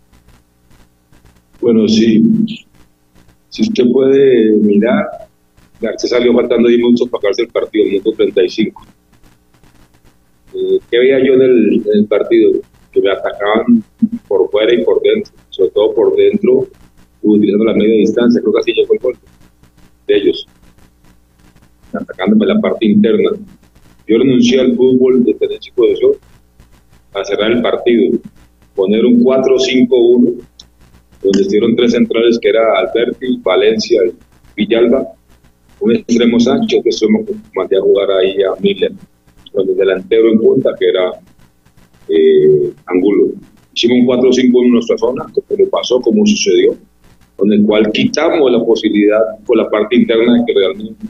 [1.60, 2.20] Bueno, sí.
[3.48, 5.04] Si usted puede mirar,
[5.80, 8.86] García salió faltando 10 minutos para acabarse el partido, minuto 35
[10.54, 12.60] eh, ¿Qué veía yo en el, partido?
[12.92, 13.82] Que me atacaban
[14.28, 16.66] por fuera y por dentro, sobre todo por dentro,
[17.22, 19.14] utilizando la media distancia, creo que así llegó el gol
[20.06, 20.46] de ellos,
[21.92, 23.30] atacándome la parte interna.
[24.06, 26.16] Yo renuncié al fútbol de tener chico de eso
[27.14, 28.18] a cerrar el partido,
[28.74, 30.34] poner un 4-5-1,
[31.22, 34.12] donde estuvieron tres centrales que era Alberti, Valencia y
[34.56, 35.06] Villalba,
[35.80, 38.92] un extremo Sánchez, que que mandé a jugar ahí a Miller
[39.52, 41.10] con el delantero en punta, que era
[42.08, 43.32] eh, Angulo.
[43.74, 46.76] Hicimos un 4-5 en nuestra zona, como pasó, como sucedió,
[47.36, 51.06] con el cual quitamos la posibilidad por la parte interna de que realmente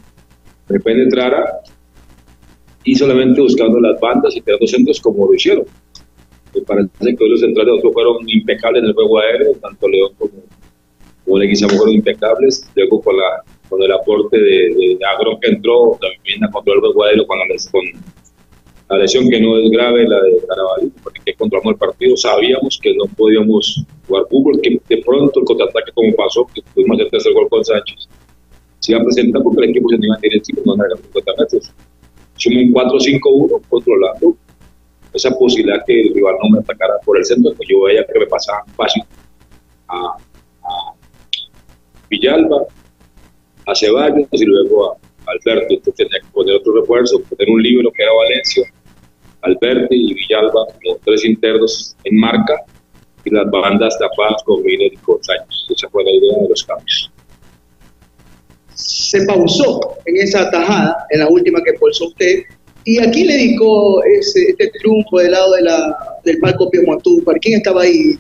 [0.69, 1.61] me penetrara
[2.85, 5.65] y solamente buscando las bandas y tirando centros como lo hicieron.
[6.55, 10.33] Me parece que los centrales fueron impecables en el juego aéreo, tanto León como,
[11.25, 12.69] como Leguizamo fueron impecables.
[12.75, 16.93] Luego con la, con el aporte de, de Agro que entró, también a control de
[16.93, 17.39] Guadero con,
[17.71, 17.83] con
[18.93, 22.95] la lesión que no es grave, la de Caraballo, porque controlamos el partido, sabíamos que
[22.95, 27.33] no podíamos jugar fútbol, que de pronto el contraataque como pasó, que pudimos hacer tercer
[27.33, 28.07] gol con Sánchez,
[28.81, 31.33] se iba a presentar porque el equipo se iba a tener 5 no era 50
[31.39, 31.73] metros.
[32.37, 34.37] Hicimos un 4-5-1 controlando
[35.15, 38.19] esa posibilidad que el rival no me atacara por el centro, que yo veía que
[38.19, 39.05] me pasaba fácil
[39.89, 40.17] a,
[40.65, 40.93] a
[42.11, 42.67] Villalba,
[43.67, 44.97] a Ceballos y luego a
[45.29, 45.75] Alberto.
[45.77, 48.65] Entonces tenía que poner otro refuerzo, poner un libro que era Valencia,
[49.63, 52.55] Alberti y Villalba, como tres internos en marca
[53.25, 55.67] y las bandas tapadas con Miner y con Sánchez.
[55.71, 57.11] Esa fue la idea de los cambios.
[58.75, 62.43] Se pausó en esa tajada, en la última que pulsó usted,
[62.85, 66.83] ¿Y a quién le dedicó ese, este triunfo del lado de la, del palco Pío
[67.25, 68.19] ¿Para quién estaba ahí,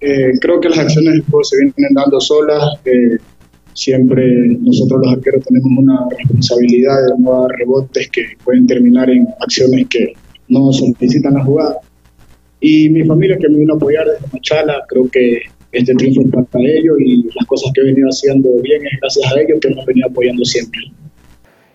[0.00, 2.62] eh, creo que las acciones del juego se vienen dando solas.
[2.84, 3.16] Eh,
[3.72, 4.24] siempre
[4.60, 9.86] nosotros los arqueros tenemos una responsabilidad de no dar rebotes que pueden terminar en acciones
[9.88, 10.12] que
[10.48, 11.76] no solicitan la jugada.
[12.60, 15.40] Y mi familia que me vino a apoyar desde Machala, creo que
[15.72, 19.32] este triunfo es para ellos y las cosas que he venido haciendo bien es gracias
[19.32, 20.80] a ellos que nos han venido apoyando siempre.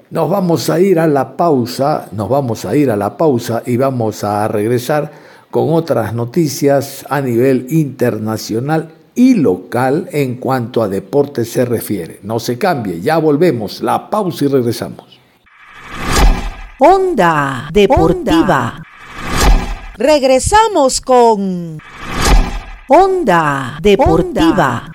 [0.09, 3.77] Nos vamos a ir a la pausa, nos vamos a ir a la pausa y
[3.77, 5.11] vamos a regresar
[5.51, 12.19] con otras noticias a nivel internacional y local en cuanto a deporte se refiere.
[12.23, 15.10] No se cambie, ya volvemos, la pausa y regresamos.
[16.83, 18.81] Onda Deportiva.
[19.99, 21.77] Regresamos con
[22.87, 24.91] Onda Deportiva.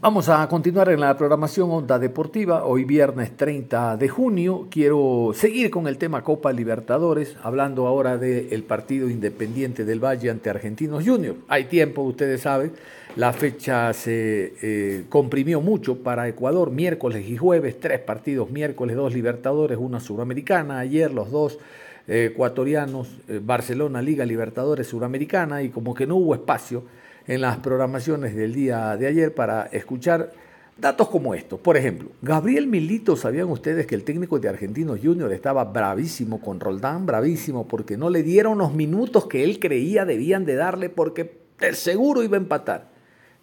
[0.00, 2.64] Vamos a continuar en la programación Onda Deportiva.
[2.64, 8.62] Hoy viernes 30 de junio quiero seguir con el tema Copa Libertadores, hablando ahora del
[8.62, 11.40] partido independiente del Valle ante Argentinos Juniors.
[11.48, 12.72] Hay tiempo, ustedes saben,
[13.16, 19.12] la fecha se eh, comprimió mucho para Ecuador, miércoles y jueves, tres partidos, miércoles dos
[19.12, 21.58] Libertadores, una Suramericana, ayer los dos
[22.06, 26.84] eh, ecuatorianos, eh, Barcelona Liga Libertadores Suramericana, y como que no hubo espacio
[27.26, 30.32] en las programaciones del día de ayer para escuchar
[30.78, 31.58] datos como estos.
[31.58, 36.60] Por ejemplo, Gabriel Milito, ¿sabían ustedes que el técnico de Argentinos Junior estaba bravísimo con
[36.60, 37.04] Roldán?
[37.04, 41.74] Bravísimo porque no le dieron los minutos que él creía debían de darle porque de
[41.74, 42.97] seguro iba a empatar.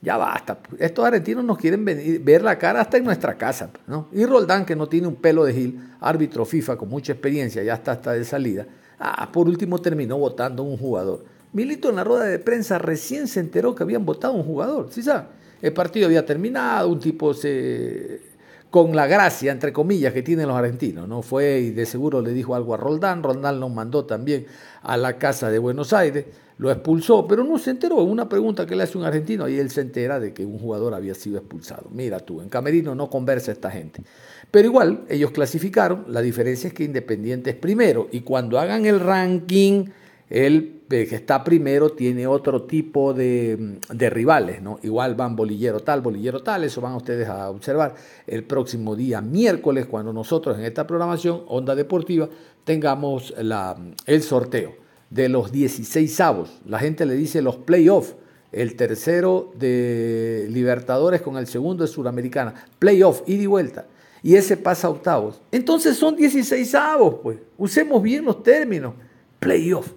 [0.06, 0.60] Ya basta.
[0.78, 3.72] Estos argentinos nos quieren ver la cara hasta en nuestra casa.
[4.12, 7.74] Y Roldán, que no tiene un pelo de Gil, árbitro FIFA con mucha experiencia, ya
[7.74, 8.68] está hasta de salida.
[9.00, 11.26] Ah, por último terminó votando un jugador.
[11.54, 15.02] Milito en la rueda de prensa recién se enteró que habían votado un jugador, ¿sí
[15.02, 15.26] sabe?
[15.60, 18.22] El partido había terminado, un tipo se
[18.70, 21.22] con la gracia, entre comillas, que tienen los argentinos, ¿no?
[21.22, 24.46] Fue y de seguro le dijo algo a Roldán, Roldán lo mandó también
[24.84, 26.26] a la casa de Buenos Aires,
[26.58, 29.70] lo expulsó, pero no se enteró, una pregunta que le hace un argentino y él
[29.70, 31.90] se entera de que un jugador había sido expulsado.
[31.92, 34.04] Mira tú, en Camerino no conversa esta gente.
[34.52, 39.00] Pero igual, ellos clasificaron, la diferencia es que Independiente es primero y cuando hagan el
[39.00, 39.86] ranking
[40.30, 44.80] el que está primero tiene otro tipo de, rivales, ¿no?
[44.84, 47.96] Igual van bolillero tal, bolillero tal, eso van ustedes a observar
[48.28, 52.30] el próximo día miércoles cuando nosotros en esta programación Onda Deportiva
[52.64, 54.85] tengamos la, el sorteo
[55.16, 56.62] de los 16 avos.
[56.68, 58.16] La gente le dice los playoffs.
[58.52, 62.54] El tercero de Libertadores con el segundo de Suramericana.
[62.80, 63.86] Playoff, ida y vuelta.
[64.22, 65.42] Y ese pasa a octavos.
[65.52, 67.38] Entonces son 16 avos, pues.
[67.58, 68.94] Usemos bien los términos.
[69.40, 69.88] Playoff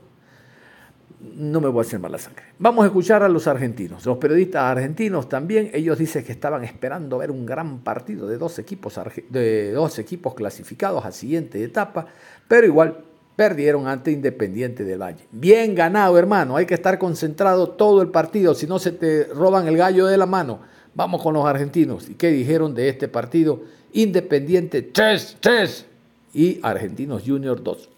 [1.20, 2.44] no me voy a hacer mala sangre.
[2.58, 4.06] Vamos a escuchar a los argentinos.
[4.06, 8.58] Los periodistas argentinos también, ellos dicen que estaban esperando ver un gran partido de dos
[8.58, 12.06] equipos, de dos equipos clasificados a siguiente etapa,
[12.46, 13.04] pero igual
[13.38, 15.28] perdieron ante Independiente del Valle.
[15.30, 16.56] Bien ganado, hermano.
[16.56, 20.16] Hay que estar concentrado todo el partido, si no se te roban el gallo de
[20.16, 20.58] la mano.
[20.92, 22.10] Vamos con los argentinos.
[22.10, 23.62] ¿Y qué dijeron de este partido?
[23.92, 25.84] Independiente 3-3
[26.34, 27.90] y Argentinos Junior 2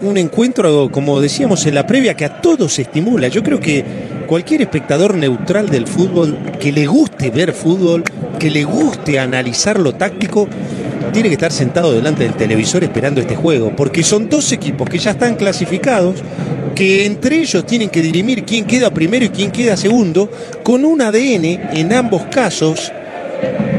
[0.00, 3.28] un encuentro, como decíamos en la previa, que a todos estimula.
[3.28, 3.84] Yo creo que
[4.28, 8.04] cualquier espectador neutral del fútbol, que le guste ver fútbol,
[8.38, 10.48] que le guste analizar lo táctico,
[11.12, 14.98] tiene que estar sentado delante del televisor esperando este juego, porque son dos equipos que
[14.98, 16.22] ya están clasificados,
[16.74, 20.30] que entre ellos tienen que dirimir quién queda primero y quién queda segundo,
[20.62, 22.92] con un ADN en ambos casos,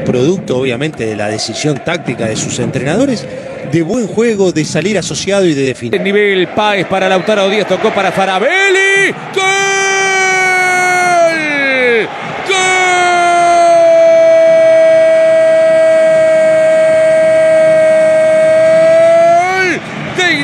[0.05, 3.25] producto obviamente de la decisión táctica de sus entrenadores,
[3.71, 5.95] de buen juego, de salir asociado y de definir.
[5.95, 9.13] El nivel Páez para Lautaro Díaz, tocó para Farabelli.
[9.35, 9.79] ¡Gol!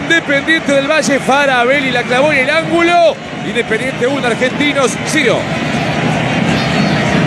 [0.10, 3.16] De Del Valle, Farabelli la clavó en el ángulo.
[3.48, 5.38] Independiente 1, Argentinos 0.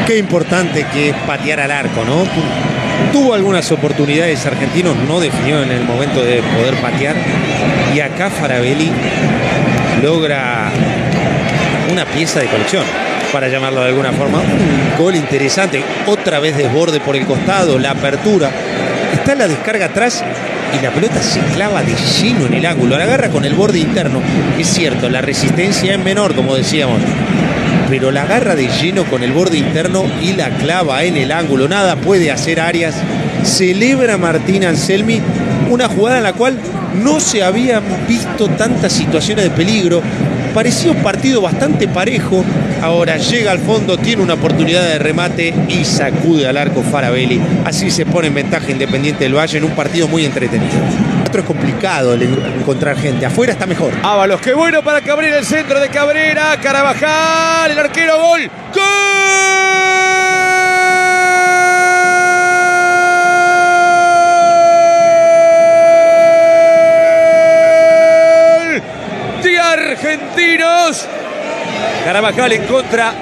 [0.06, 2.24] Qué importante que es patear al arco, ¿no?
[3.12, 7.16] Tuvo algunas oportunidades argentinos, no definió en el momento de poder patear.
[7.92, 8.92] Y acá Farabelli
[10.00, 10.70] logra
[11.90, 12.84] una pieza de colección,
[13.32, 14.38] para llamarlo de alguna forma.
[14.38, 18.48] Un gol interesante, otra vez desborde por el costado, la apertura.
[19.12, 20.24] Está la descarga atrás
[20.76, 22.98] y la pelota se clava de lleno en el ángulo.
[22.98, 24.20] La agarra con el borde interno.
[24.58, 27.00] Es cierto, la resistencia es menor, como decíamos.
[27.88, 31.68] Pero la agarra de lleno con el borde interno y la clava en el ángulo.
[31.68, 32.94] Nada puede hacer Arias.
[33.44, 35.20] Celebra Martín Anselmi
[35.70, 36.58] una jugada en la cual
[37.02, 40.02] no se habían visto tantas situaciones de peligro.
[40.54, 42.44] Parecía un partido bastante parejo.
[42.82, 47.40] Ahora llega al fondo, tiene una oportunidad de remate y sacude al arco Farabelli.
[47.64, 50.78] Así se pone en ventaja Independiente del Valle en un partido muy entretenido.
[51.26, 53.26] Otro es complicado encontrar gente.
[53.26, 53.92] Afuera está mejor.
[54.02, 56.58] Ábalos, qué bueno para Cabrera, el centro de Cabrera.
[56.60, 58.50] Carabajal, el arquero, gol.
[58.74, 59.77] ¡Gol!
[69.98, 71.06] Argentinos.
[72.04, 73.12] Carabajal en contra.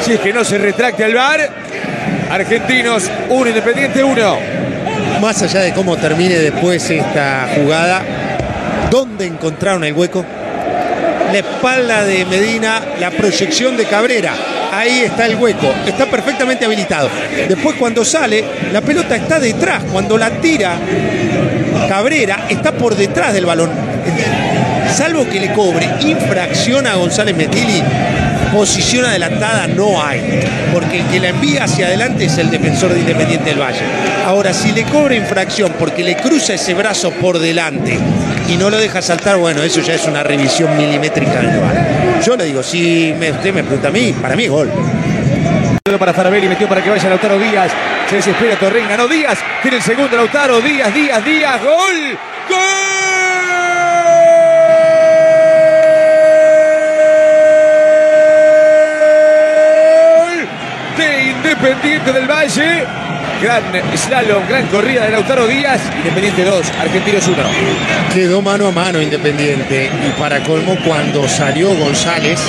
[0.00, 1.50] Si es que no se retracte al bar.
[2.30, 4.38] Argentinos 1, Independiente 1.
[5.20, 8.02] Más allá de cómo termine después esta jugada,
[8.88, 10.24] ¿dónde encontraron el hueco?
[11.32, 14.32] La espalda de Medina, la proyección de Cabrera.
[14.72, 17.10] Ahí está el hueco, está perfectamente habilitado.
[17.48, 19.82] Después cuando sale, la pelota está detrás.
[19.90, 20.76] Cuando la tira
[21.88, 23.70] Cabrera, está por detrás del balón.
[24.94, 27.82] Salvo que le cobre infracción a González Metili,
[28.52, 33.00] posición adelantada no hay, porque el que la envía hacia adelante es el defensor de
[33.00, 33.80] Independiente del Valle.
[34.26, 37.98] Ahora, si le cobra infracción porque le cruza ese brazo por delante
[38.48, 42.20] y no lo deja saltar, bueno, eso ya es una revisión milimétrica del VAR.
[42.22, 44.70] Yo le digo, si usted me pregunta a mí, para mí gol.
[45.98, 47.72] Para Farabelli, metió para que vaya Lautaro Díaz.
[48.10, 49.38] Se desespera Torren, ganó Díaz.
[49.62, 51.60] Tiene el segundo Lautaro, Díaz, Díaz, Díaz.
[51.62, 52.18] ¡Gol!
[52.48, 52.91] ¡Gol!
[61.62, 62.84] Independiente del Valle.
[63.40, 63.62] Gran
[63.96, 65.80] slalom, gran corrida de Lautaro Díaz.
[65.96, 67.36] Independiente 2, Argentinos 1.
[68.12, 72.40] Quedó mano a mano Independiente y para colmo cuando salió González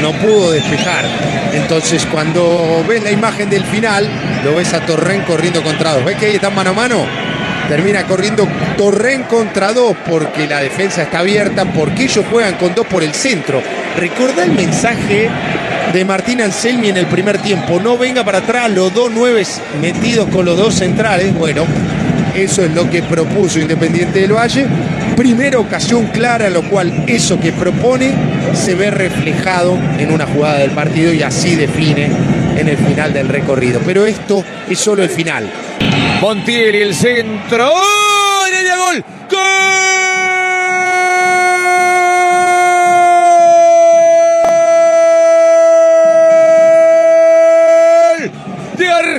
[0.00, 1.04] no pudo despejar.
[1.52, 4.08] Entonces cuando ves la imagen del final,
[4.42, 6.04] lo ves a Torren corriendo contra dos.
[6.06, 7.06] ¿Ves que ahí están mano a mano?
[7.68, 8.48] Termina corriendo
[8.78, 13.12] Torren contra dos porque la defensa está abierta, porque ellos juegan con dos por el
[13.12, 13.62] centro.
[13.98, 15.28] Recordá el mensaje
[15.94, 17.78] de Martín Anselmi en el primer tiempo.
[17.78, 21.32] No venga para atrás, los dos nueves metidos con los dos centrales.
[21.32, 21.64] Bueno,
[22.34, 24.66] eso es lo que propuso Independiente del Valle.
[25.16, 28.12] Primera ocasión clara, lo cual eso que propone
[28.54, 32.10] se ve reflejado en una jugada del partido y así define
[32.56, 33.80] en el final del recorrido.
[33.86, 35.48] Pero esto es solo el final.
[36.20, 37.70] Montiel el centro.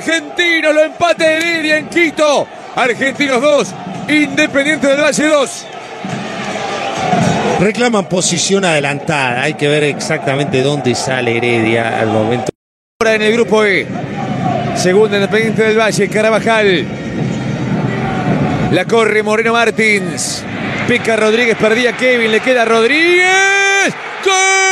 [0.05, 2.47] Argentino, lo empate de Heredia en Quito.
[2.75, 3.73] Argentinos 2,
[4.09, 5.65] Independiente del Valle 2.
[7.59, 9.41] Reclaman posición adelantada.
[9.41, 12.51] Hay que ver exactamente dónde sale Heredia al momento.
[13.01, 13.87] Ahora en el grupo E.
[14.75, 16.85] Segunda Independiente del Valle, Carabajal.
[18.71, 20.43] La corre Moreno Martins.
[20.87, 23.91] Pica Rodríguez, perdía Kevin, le queda Rodríguez.
[24.23, 24.65] ¡Gol!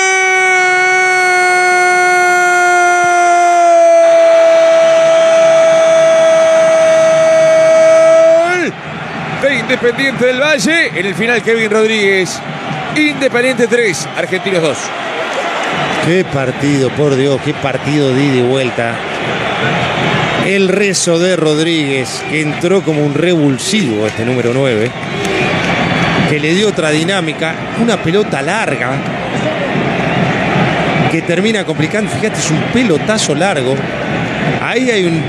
[9.68, 10.98] De Independiente del Valle.
[10.98, 12.40] En el final, Kevin Rodríguez.
[12.96, 14.78] Independiente 3, Argentinos 2.
[16.06, 18.96] Qué partido, por Dios, qué partido de ida y vuelta.
[20.46, 24.90] El rezo de Rodríguez, que entró como un revulsivo este número 9,
[26.30, 28.92] que le dio otra dinámica, una pelota larga,
[31.12, 32.10] que termina complicando.
[32.10, 33.76] Fíjate, es un pelotazo largo.
[34.62, 35.22] Ahí hay un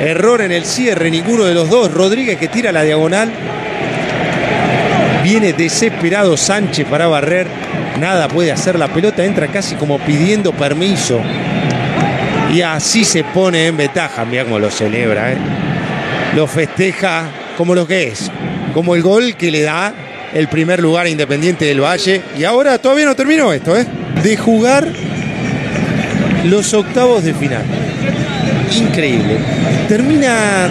[0.00, 1.92] error en el cierre, ninguno de los dos.
[1.92, 3.55] Rodríguez que tira la diagonal.
[5.26, 7.48] Viene desesperado Sánchez para barrer.
[7.98, 8.78] Nada puede hacer.
[8.78, 11.20] La pelota entra casi como pidiendo permiso.
[12.54, 14.24] Y así se pone en ventaja.
[14.24, 15.32] Mira cómo lo celebra.
[15.32, 15.36] ¿eh?
[16.36, 17.24] Lo festeja
[17.56, 18.30] como lo que es.
[18.72, 19.92] Como el gol que le da
[20.32, 22.22] el primer lugar Independiente del Valle.
[22.38, 23.84] Y ahora todavía no terminó esto, ¿eh?
[24.22, 24.86] De jugar
[26.44, 27.64] los octavos de final.
[28.80, 29.38] Increíble.
[29.88, 30.70] Termina.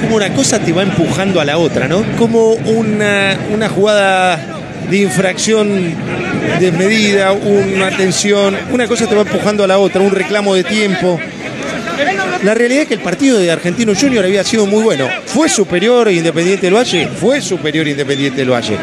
[0.00, 2.04] Como una cosa te va empujando a la otra, ¿no?
[2.18, 4.38] Como una, una jugada
[4.90, 5.94] de infracción
[6.60, 11.18] desmedida, una tensión, una cosa te va empujando a la otra, un reclamo de tiempo.
[12.42, 15.08] La realidad es que el partido de Argentino Junior había sido muy bueno.
[15.26, 18.76] Fue superior Independiente del Valle, fue superior Independiente del Valle.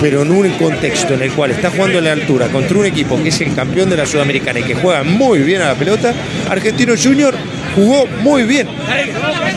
[0.00, 3.20] Pero en un contexto en el cual está jugando a la altura contra un equipo
[3.22, 6.14] que es el campeón de la Sudamericana y que juega muy bien a la pelota,
[6.48, 7.34] Argentino Junior
[7.74, 8.68] jugó muy bien.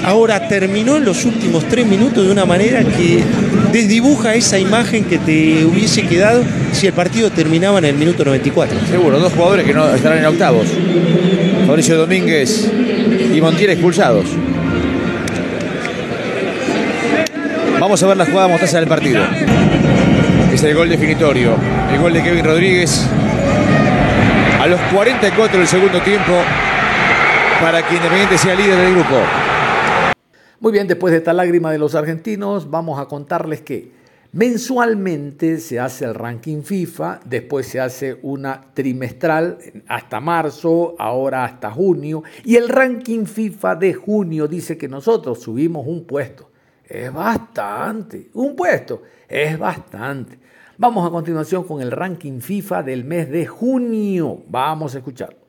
[0.05, 3.23] Ahora terminó en los últimos tres minutos de una manera que
[3.71, 8.77] desdibuja esa imagen que te hubiese quedado si el partido terminaba en el minuto 94.
[8.89, 10.67] Seguro, dos jugadores que no estarán en octavos.
[11.65, 12.69] Fabricio Domínguez
[13.33, 14.25] y Montiel expulsados.
[17.79, 19.23] Vamos a ver la jugada mostaza del partido.
[20.53, 21.55] Es el gol definitorio.
[21.91, 23.07] El gol de Kevin Rodríguez
[24.61, 26.31] a los 44 del segundo tiempo
[27.63, 29.15] para que Independiente sea líder del grupo.
[30.59, 33.89] Muy bien, después de esta lágrima de los argentinos, vamos a contarles que
[34.33, 41.71] mensualmente se hace el ranking FIFA, después se hace una trimestral hasta marzo, ahora hasta
[41.71, 46.51] junio, y el ranking FIFA de junio dice que nosotros subimos un puesto.
[46.85, 50.37] Es bastante, un puesto, es bastante.
[50.77, 54.43] Vamos a continuación con el ranking FIFA del mes de junio.
[54.49, 55.42] Vamos a escuchar.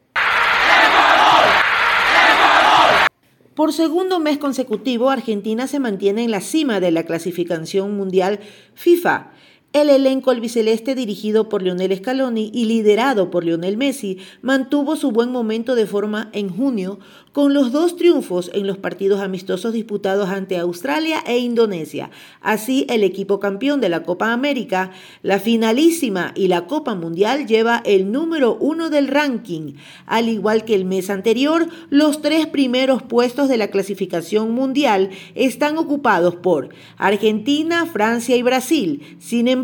[3.54, 8.40] Por segundo mes consecutivo, Argentina se mantiene en la cima de la clasificación mundial
[8.74, 9.30] FIFA.
[9.74, 15.32] El elenco albiceleste dirigido por Lionel Scaloni y liderado por Lionel Messi mantuvo su buen
[15.32, 17.00] momento de forma en junio
[17.32, 22.10] con los dos triunfos en los partidos amistosos disputados ante Australia e Indonesia.
[22.40, 27.82] Así, el equipo campeón de la Copa América, la finalísima y la Copa Mundial lleva
[27.84, 29.72] el número uno del ranking.
[30.06, 35.78] Al igual que el mes anterior, los tres primeros puestos de la clasificación mundial están
[35.78, 39.16] ocupados por Argentina, Francia y Brasil.
[39.18, 39.63] Sin embargo,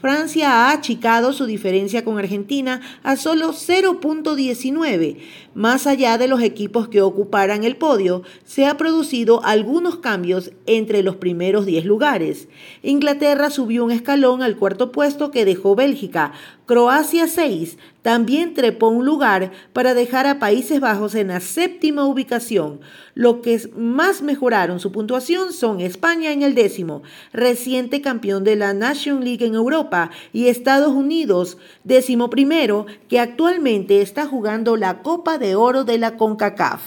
[0.00, 5.16] Francia ha achicado su diferencia con Argentina a solo 0.19.
[5.54, 11.04] Más allá de los equipos que ocuparan el podio, se ha producido algunos cambios entre
[11.04, 12.48] los primeros 10 lugares.
[12.82, 16.32] Inglaterra subió un escalón al cuarto puesto que dejó Bélgica.
[16.66, 22.80] Croacia 6 también trepó un lugar para dejar a Países Bajos en la séptima ubicación.
[23.14, 27.02] Lo que más mejoraron su puntuación son España en el décimo,
[27.32, 34.02] reciente campeón de la Nation League en Europa, y Estados Unidos, décimo primero, que actualmente
[34.02, 36.80] está jugando la Copa de Oro de la CONCACAF.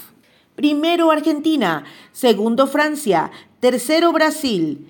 [0.55, 3.30] Primero Argentina, segundo Francia,
[3.60, 4.89] tercero Brasil,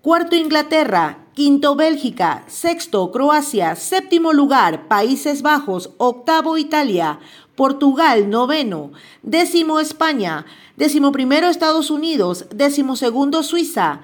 [0.00, 7.18] cuarto Inglaterra, quinto Bélgica, sexto Croacia, séptimo lugar Países Bajos, octavo Italia,
[7.56, 8.92] Portugal noveno,
[9.22, 10.46] décimo España,
[10.78, 14.00] décimo primero Estados Unidos, décimo segundo Suiza,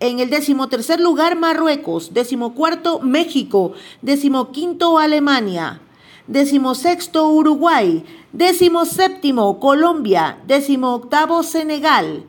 [0.00, 3.72] en el décimo tercer lugar Marruecos, décimo cuarto México,
[4.02, 5.80] décimo quinto Alemania,
[6.26, 12.24] décimo sexto Uruguay, décimo séptimo Colombia, décimo octavo Senegal,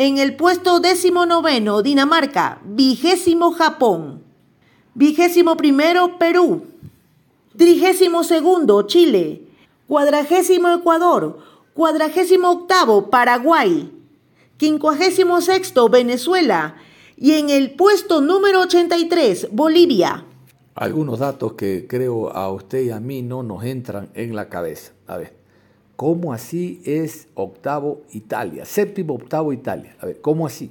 [0.00, 2.60] en el puesto décimo noveno, Dinamarca.
[2.64, 4.22] Vigésimo, Japón.
[4.94, 6.66] Vigésimo primero, Perú.
[7.56, 9.42] Trigésimo segundo, Chile.
[9.88, 11.40] Cuadragésimo, Ecuador.
[11.74, 13.90] Cuadragésimo octavo, Paraguay.
[14.56, 16.76] Quincuagésimo sexto, Venezuela.
[17.16, 20.24] Y en el puesto número 83, Bolivia.
[20.78, 24.92] Algunos datos que creo a usted y a mí no nos entran en la cabeza.
[25.08, 25.32] A ver.
[25.96, 28.64] ¿Cómo así es octavo Italia?
[28.64, 29.96] Séptimo, octavo Italia.
[30.00, 30.70] A ver, ¿cómo así?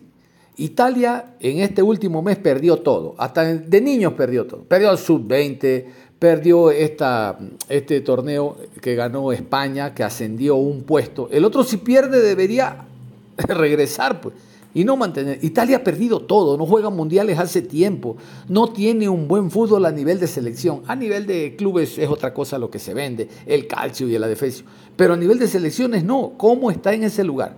[0.56, 4.64] Italia en este último mes perdió todo, hasta de niños perdió todo.
[4.64, 5.86] Perdió el sub-20,
[6.18, 7.38] perdió esta,
[7.68, 11.28] este torneo que ganó España, que ascendió un puesto.
[11.30, 12.86] El otro si pierde debería
[13.38, 14.34] regresar, pues
[14.74, 15.40] y no mantener.
[15.42, 19.92] Italia ha perdido todo, no juega mundiales hace tiempo, no tiene un buen fútbol a
[19.92, 20.82] nivel de selección.
[20.88, 24.24] A nivel de clubes es otra cosa lo que se vende, el calcio y el
[24.24, 24.66] adefesio.
[24.96, 26.34] Pero a nivel de selecciones no.
[26.38, 27.56] ¿Cómo está en ese lugar?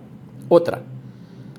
[0.48, 0.82] Otra.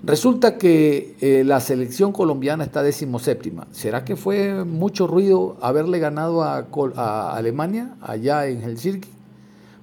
[0.03, 3.67] Resulta que eh, la selección colombiana está decimoséptima.
[3.71, 9.09] ¿Será que fue mucho ruido haberle ganado a, a Alemania allá en Helsinki?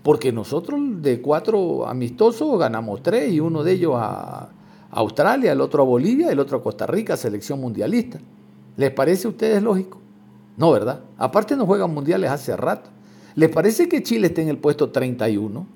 [0.02, 4.48] Porque nosotros de cuatro amistosos ganamos tres y uno de ellos a,
[4.90, 8.18] Australia, el otro a Bolivia, el otro a Costa Rica, selección mundialista.
[8.76, 9.98] ¿Les parece a ustedes lógico?
[10.56, 11.00] No, ¿verdad?
[11.16, 12.90] Aparte no juegan mundiales hace rato.
[13.34, 15.66] ¿Les parece que Chile esté en el puesto 31?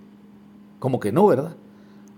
[0.78, 1.54] Como que no, ¿verdad?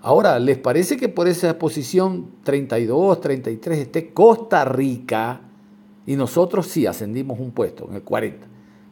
[0.01, 5.41] Ahora, ¿les parece que por esa posición 32, 33 esté Costa Rica?
[6.07, 8.47] Y nosotros sí ascendimos un puesto, en el 40.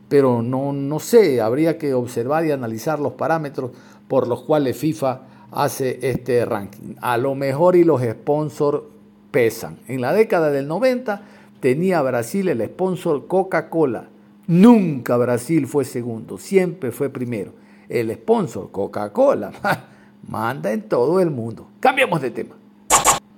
[0.08, 3.70] Pero no, no sé, habría que observar y analizar los parámetros
[4.08, 5.22] por los cuales FIFA
[5.52, 6.94] hace este ranking.
[7.00, 8.82] A lo mejor y los sponsors
[9.30, 9.78] pesan.
[9.86, 11.22] En la década del 90
[11.60, 14.08] tenía Brasil el sponsor Coca-Cola.
[14.46, 17.52] Nunca Brasil fue segundo, siempre fue primero.
[17.88, 19.52] El sponsor Coca-Cola
[20.28, 21.68] manda en todo el mundo.
[21.80, 22.56] Cambiamos de tema.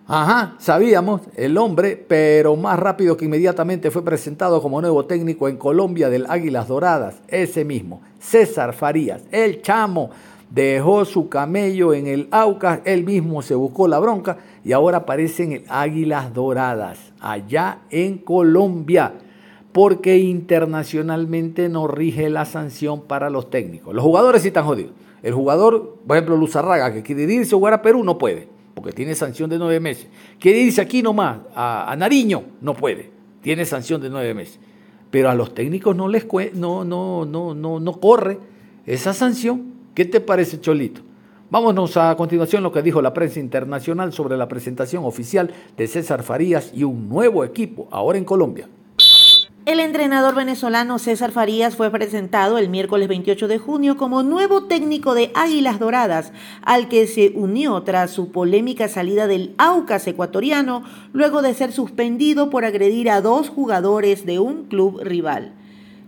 [0.06, 5.56] Ajá, sabíamos, el hombre, pero más rápido que inmediatamente fue presentado como nuevo técnico en
[5.56, 10.10] Colombia del Águilas Doradas, ese mismo, César Farías, el chamo,
[10.54, 15.42] dejó su camello en el Aucas, él mismo se buscó la bronca y ahora aparece
[15.42, 19.14] en el Águilas Doradas, allá en Colombia,
[19.72, 23.94] porque internacionalmente no rige la sanción para los técnicos.
[23.94, 24.92] Los jugadores sí están jodidos.
[25.22, 28.92] El jugador, por ejemplo, Luzarraga, que quiere irse a jugar a Perú, no puede porque
[28.92, 30.08] tiene sanción de nueve meses.
[30.38, 34.58] Quiere irse aquí nomás, a, Nariño, no puede, tiene sanción de nueve meses.
[35.10, 38.38] Pero a los técnicos no les no, no, no, no, no corre
[38.84, 39.73] esa sanción.
[39.94, 41.02] ¿Qué te parece, Cholito?
[41.50, 46.24] Vámonos a continuación lo que dijo la prensa internacional sobre la presentación oficial de César
[46.24, 48.68] Farías y un nuevo equipo ahora en Colombia.
[49.66, 55.14] El entrenador venezolano César Farías fue presentado el miércoles 28 de junio como nuevo técnico
[55.14, 56.32] de Águilas Doradas,
[56.62, 60.82] al que se unió tras su polémica salida del Aucas ecuatoriano
[61.12, 65.54] luego de ser suspendido por agredir a dos jugadores de un club rival.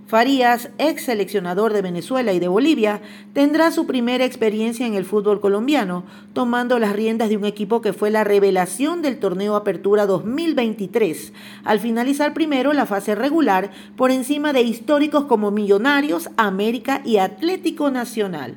[0.07, 3.01] Farías, ex seleccionador de Venezuela y de Bolivia,
[3.33, 7.93] tendrá su primera experiencia en el fútbol colombiano, tomando las riendas de un equipo que
[7.93, 11.33] fue la revelación del torneo Apertura 2023,
[11.65, 17.91] al finalizar primero la fase regular por encima de históricos como Millonarios, América y Atlético
[17.91, 18.57] Nacional.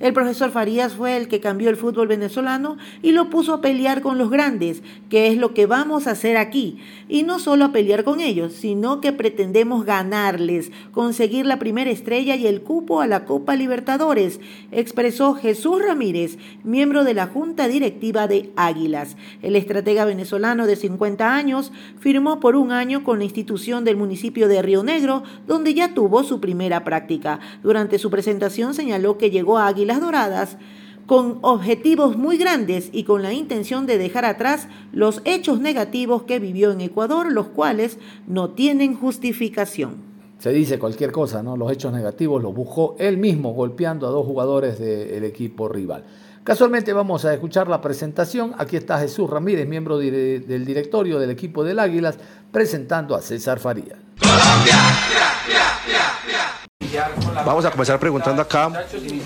[0.00, 4.00] El profesor Farías fue el que cambió el fútbol venezolano y lo puso a pelear
[4.00, 6.78] con los grandes, que es lo que vamos a hacer aquí.
[7.06, 12.34] Y no solo a pelear con ellos, sino que pretendemos ganarles, conseguir la primera estrella
[12.34, 14.40] y el cupo a la Copa Libertadores,
[14.72, 19.18] expresó Jesús Ramírez, miembro de la Junta Directiva de Águilas.
[19.42, 24.48] El estratega venezolano de 50 años firmó por un año con la institución del municipio
[24.48, 27.38] de Río Negro, donde ya tuvo su primera práctica.
[27.62, 30.58] Durante su presentación señaló que llegó a Águilas Doradas
[31.06, 36.38] con objetivos muy grandes y con la intención de dejar atrás los hechos negativos que
[36.38, 39.96] vivió en Ecuador, los cuales no tienen justificación.
[40.38, 41.56] Se dice cualquier cosa, ¿no?
[41.56, 46.04] Los hechos negativos los buscó él mismo golpeando a dos jugadores del equipo rival.
[46.44, 48.54] Casualmente vamos a escuchar la presentación.
[48.56, 52.18] Aquí está Jesús Ramírez, miembro del directorio del equipo del Águilas,
[52.52, 53.96] presentando a César Faría.
[57.44, 58.70] Vamos a comenzar preguntando acá.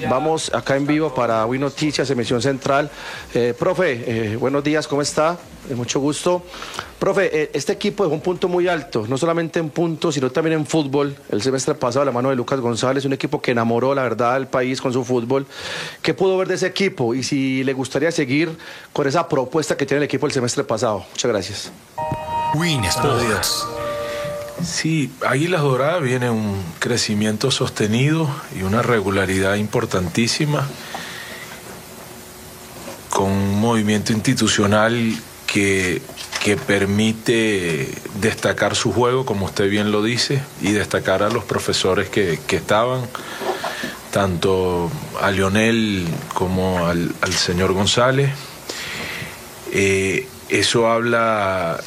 [0.09, 2.91] Vamos acá en vivo para Win Noticias, emisión central.
[3.33, 5.39] Eh, profe, eh, buenos días, ¿cómo está?
[5.69, 6.45] Eh, mucho gusto.
[6.99, 10.67] Profe, este equipo es un punto muy alto, no solamente en puntos, sino también en
[10.67, 11.17] fútbol.
[11.31, 14.35] El semestre pasado, a la mano de Lucas González, un equipo que enamoró, la verdad,
[14.35, 15.47] al país con su fútbol.
[16.03, 17.15] ¿Qué pudo ver de ese equipo?
[17.15, 18.57] Y si le gustaría seguir
[18.93, 21.05] con esa propuesta que tiene el equipo el semestre pasado.
[21.11, 21.73] Muchas gracias.
[22.55, 23.67] Win Sports.
[24.65, 30.67] Sí, Águilas Doradas viene un crecimiento sostenido y una regularidad importantísima
[33.11, 35.15] con un movimiento institucional
[35.47, 36.03] que,
[36.43, 37.89] que, permite
[38.21, 42.57] destacar su juego, como usted bien lo dice, y destacar a los profesores que, que
[42.57, 43.03] estaban,
[44.11, 44.91] tanto
[45.21, 48.31] a Lionel como al, al señor González.
[49.73, 51.81] Eh, eso habla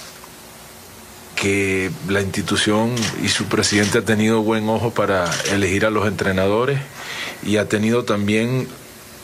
[1.37, 6.79] que la institución y su presidente ha tenido buen ojo para elegir a los entrenadores
[7.45, 8.67] y ha tenido también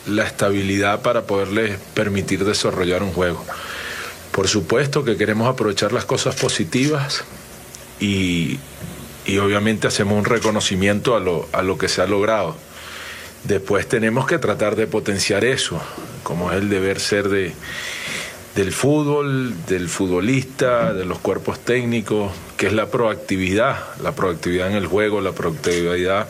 [0.06, 3.44] la estabilidad para poderles permitir desarrollar un juego.
[4.30, 7.24] Por supuesto que queremos aprovechar las cosas positivas
[7.98, 8.58] y,
[9.40, 12.56] obviamente hacemos un reconocimiento a lo, a lo que se ha logrado.
[13.42, 15.80] Después tenemos que tratar de potenciar eso,
[16.22, 17.54] como es el deber ser de,
[18.54, 24.76] del fútbol, del futbolista, de los cuerpos técnicos, que es la proactividad, la proactividad en
[24.76, 26.28] el juego, la proactividad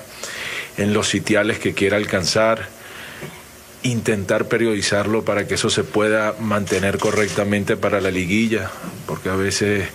[0.77, 2.69] en los sitiales que quiera alcanzar,
[3.83, 8.71] intentar periodizarlo para que eso se pueda mantener correctamente para la liguilla,
[9.07, 9.89] porque a veces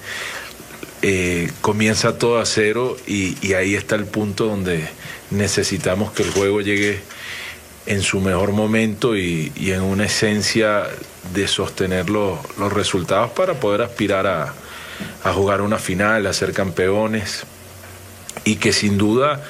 [1.01, 4.87] eh, comienza todo a cero y ahí está el punto donde
[5.31, 6.99] necesitamos que el juego llegue
[7.89, 10.83] en su mejor momento y, en una esencia
[11.33, 12.37] de sostener los,
[12.71, 17.45] resultados para poder aspirar a, jugar una final, a ser campeones.
[18.45, 19.43] Y que sin duda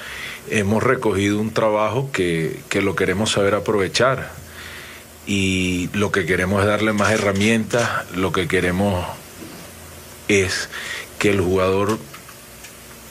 [0.49, 4.31] hemos recogido un trabajo que, que, lo queremos saber aprovechar.
[5.27, 9.05] Y lo que queremos es darle más herramientas, lo que queremos
[10.29, 10.69] es
[11.19, 11.99] que el jugador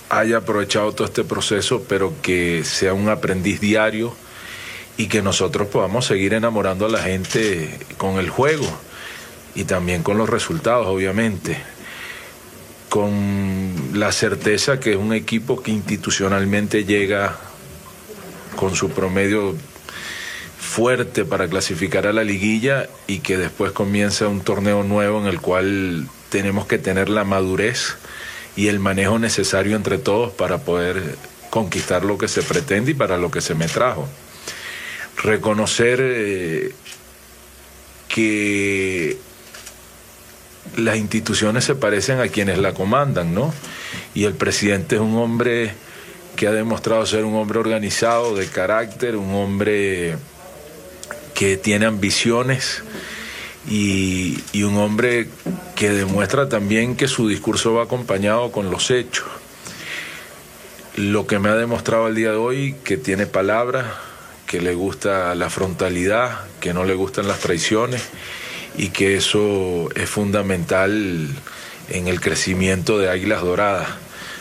[0.09, 4.17] haya aprovechado todo este proceso, pero que sea un aprendiz diario
[4.99, 8.67] y que nosotros podamos seguir enamorando a la gente con el juego
[9.55, 11.57] y también con los resultados, obviamente.
[12.89, 17.37] con la certeza que es un equipo que institucionalmente llega
[18.57, 19.55] con su promedio
[20.59, 25.39] fuerte para clasificar a la liguilla y que después comienza un torneo nuevo en el
[25.39, 27.97] cual tenemos que tener la madurez
[28.57, 31.17] y el manejo necesario entre todos para poder
[31.51, 34.09] conquistar lo que se pretende y para lo que se me trajo.
[35.23, 36.73] Reconocer eh,
[38.09, 39.19] que
[40.77, 43.53] las instituciones se parecen a quienes la comandan, ¿no?
[44.15, 45.73] Y el presidente es un hombre
[46.37, 50.17] que ha demostrado ser un hombre organizado, de carácter, un hombre
[51.35, 52.83] que tiene ambiciones
[53.69, 55.29] y, y, un hombre
[55.75, 59.27] que demuestra también que su discurso va acompañado con los hechos.
[60.97, 63.87] Lo que me ha demostrado el día de hoy, que tiene palabras,
[64.49, 68.03] que le gusta la frontalidad, que no le gustan las traiciones
[68.77, 71.29] y que eso es fundamental
[71.91, 73.89] en el crecimiento de Águilas Doradas.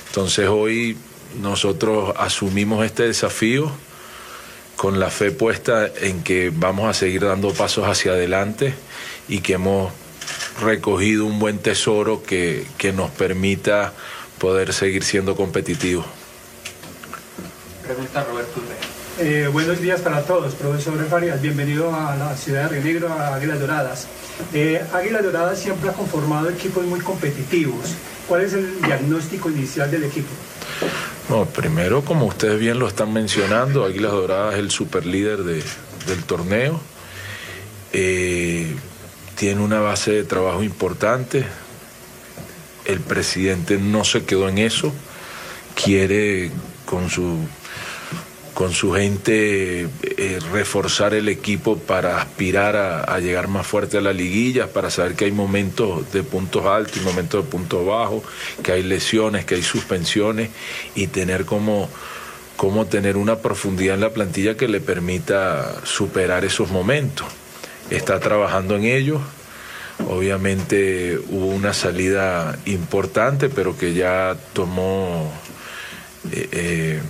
[0.08, 0.98] Entonces hoy
[1.42, 3.70] nosotros asumimos este desafío
[4.78, 8.74] con la fe puesta en que vamos a seguir dando pasos hacia adelante
[9.28, 9.92] y que hemos
[10.62, 13.94] recogido un buen tesoro que, que nos permita
[14.38, 16.06] poder seguir siendo competitivos.
[17.84, 18.62] Pregunta Roberto
[19.20, 21.42] eh, buenos días para todos, profesor Farias.
[21.42, 24.08] Bienvenido a la ciudad de Río Negro, a Águilas Doradas.
[24.54, 27.96] Eh, Águilas Doradas siempre ha conformado equipos muy competitivos.
[28.28, 30.30] ¿Cuál es el diagnóstico inicial del equipo?
[31.30, 35.64] No, primero, como ustedes bien lo están mencionando, Águilas Doradas es el superlíder de,
[36.08, 36.80] del torneo.
[37.94, 38.76] Eh,
[39.36, 41.46] tiene una base de trabajo importante.
[42.86, 44.94] El presidente no se quedó en eso.
[45.76, 46.52] Quiere
[46.86, 47.40] con su
[48.58, 54.14] con su gente eh, reforzar el equipo para aspirar a, llegar más fuerte a la
[54.14, 58.24] liguilla, para saber que hay momentos de puntos altos y momentos de puntos bajos,
[58.64, 60.50] que hay lesiones, que hay suspensiones
[60.96, 61.88] y tener como,
[62.56, 67.28] como tener una profundidad en la plantilla que le permita superar esos momentos.
[67.92, 69.22] Está trabajando en ello.
[70.10, 75.32] Obviamente hubo una salida importante, pero que ya tomó
[76.32, 77.02] eh, eh,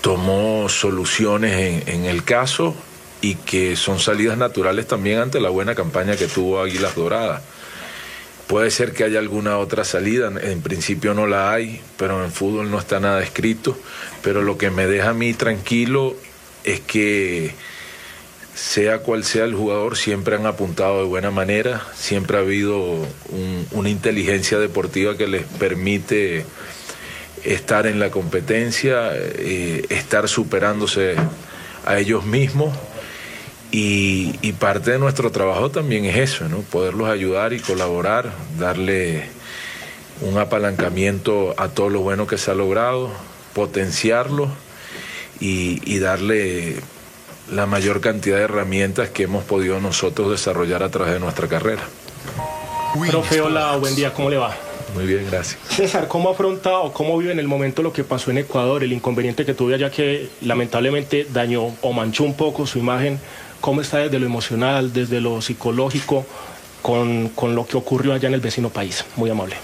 [0.00, 2.74] tomó soluciones en, el caso
[3.20, 7.42] y que son salidas naturales también ante la buena campaña que tuvo Águilas Doradas.
[8.46, 12.70] Puede ser que haya alguna otra salida, en principio no la hay, pero en fútbol
[12.70, 13.78] no está nada escrito.
[14.22, 16.16] Pero lo que me deja a mí tranquilo
[16.64, 17.54] es que
[18.54, 22.96] sea cual sea el jugador, siempre han apuntado de buena manera, siempre ha habido
[23.70, 26.44] una inteligencia deportiva que les permite
[27.44, 31.16] estar en la competencia, eh, estar superándose
[31.86, 32.76] a ellos mismos.
[33.72, 36.58] Y, parte de nuestro trabajo también es eso, ¿no?
[36.58, 39.22] poderlos ayudar y colaborar, darle
[40.20, 43.10] un apalancamiento a todo lo bueno que se ha logrado,
[43.54, 44.48] potenciarlo
[45.38, 46.76] y, darle
[47.50, 51.82] la mayor cantidad de herramientas que hemos podido nosotros desarrollar a través de nuestra carrera.
[53.08, 54.69] Profe, hola, buen día, ¿cómo le va?
[54.94, 55.58] Muy bien, gracias.
[55.68, 58.92] César, ¿cómo afronta o cómo vive en el momento lo que pasó en Ecuador, el
[58.92, 63.20] inconveniente que tuve allá que lamentablemente dañó o manchó un poco su imagen?
[63.60, 66.26] ¿Cómo está desde lo emocional, desde lo psicológico,
[66.82, 69.04] con, con lo que ocurrió allá en el vecino país?
[69.16, 69.56] Muy amable.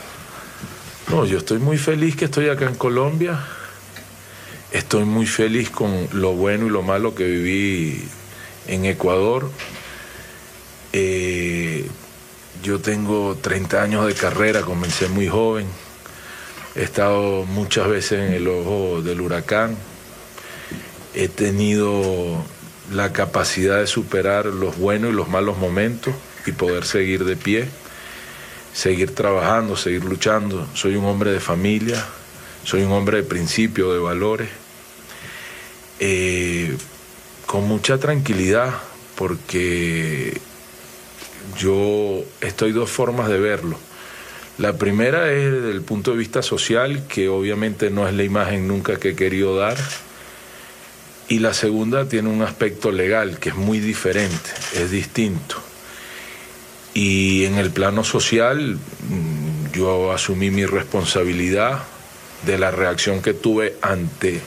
[1.09, 3.41] No, yo estoy muy feliz que estoy acá en Colombia.
[4.73, 8.05] Estoy muy feliz con lo bueno y lo malo que viví
[8.67, 9.51] en Ecuador.
[10.93, 11.89] Eh,
[12.67, 15.69] yo tengo 30 años de carrera, comencé muy joven.
[16.75, 19.77] He estado muchas veces en el ojo del huracán.
[21.15, 22.45] He tenido
[22.93, 26.13] la capacidad de superar los buenos y los malos momentos
[26.45, 27.69] y poder seguir de pie,
[28.75, 30.67] seguir trabajando, seguir luchando.
[30.75, 32.05] Soy un hombre de familia,
[32.65, 34.49] soy un hombre de principios, de valores,
[36.01, 36.77] eh,
[37.47, 38.75] con mucha tranquilidad
[39.15, 40.41] porque
[41.59, 43.79] yo estoy dos formas de verlo.
[44.59, 48.67] La primera es desde el punto de vista social, que obviamente no es la imagen
[48.67, 49.77] nunca que he querido dar.
[51.29, 55.57] Y la segunda tiene un aspecto legal, que es muy diferente, es distinto.
[56.95, 58.79] Y en el plano social,
[59.09, 61.83] mm, yo asumí mi responsabilidad
[62.47, 64.41] de la reacción que tuve ante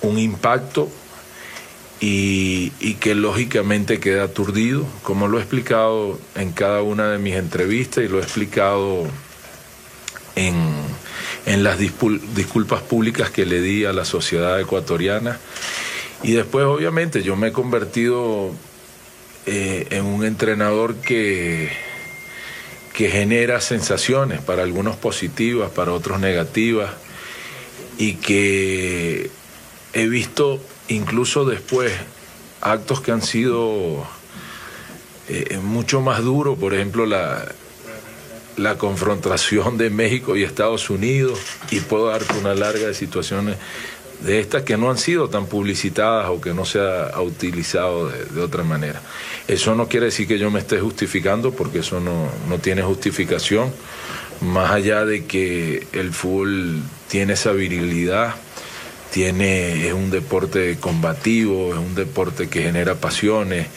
[0.00, 0.88] un impacto
[2.00, 2.70] y,
[3.00, 8.08] que lógicamente queda aturdido, como lo he explicado en cada una de mis entrevistas y
[8.08, 9.04] lo he explicado
[10.36, 10.74] en,
[11.62, 15.38] las disculpas públicas que le di a la sociedad ecuatoriana.
[16.22, 18.50] Y después, obviamente, yo me he convertido
[19.46, 21.70] eh, en un entrenador que,
[22.94, 26.90] que genera sensaciones, para algunos positivas, para otros negativas,
[27.98, 29.30] y que
[29.92, 31.92] he visto incluso después
[32.60, 34.06] actos que han sido
[35.28, 37.46] eh, mucho más duros, por ejemplo la,
[38.56, 41.38] la confrontación de México y Estados Unidos,
[41.70, 43.56] y puedo darte una larga de situaciones
[44.20, 48.40] de estas que no han sido tan publicitadas o que no se ha, utilizado de,
[48.40, 49.00] otra manera.
[49.48, 53.72] Eso no quiere decir que yo me esté justificando porque eso no, no tiene justificación,
[54.40, 58.34] más allá de que el fútbol tiene esa virilidad,
[59.14, 63.68] tiene, es un deporte combativo, es un deporte que genera pasiones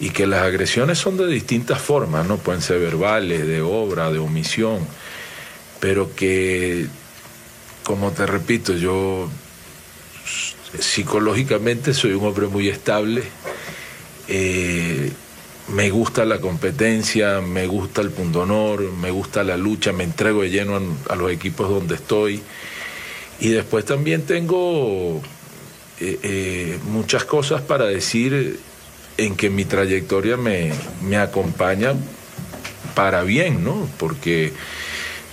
[0.00, 4.18] y que las agresiones son de distintas formas, no pueden ser verbales, de obra, de
[4.18, 4.80] omisión,
[5.78, 6.88] pero que,
[7.84, 9.30] como te repito, yo
[10.76, 13.22] psicológicamente soy un hombre muy estable.
[14.26, 15.12] Eh,
[15.68, 20.50] me gusta la competencia, me gusta el pundonor, me gusta la lucha, me entrego de
[20.50, 22.42] lleno a, los equipos donde estoy.
[23.40, 25.20] Y después también tengo
[26.00, 28.60] eh, eh, muchas cosas para decir
[29.16, 30.72] en que mi trayectoria me,
[31.02, 31.94] me acompaña
[32.94, 33.88] para bien, ¿no?
[33.98, 34.52] Porque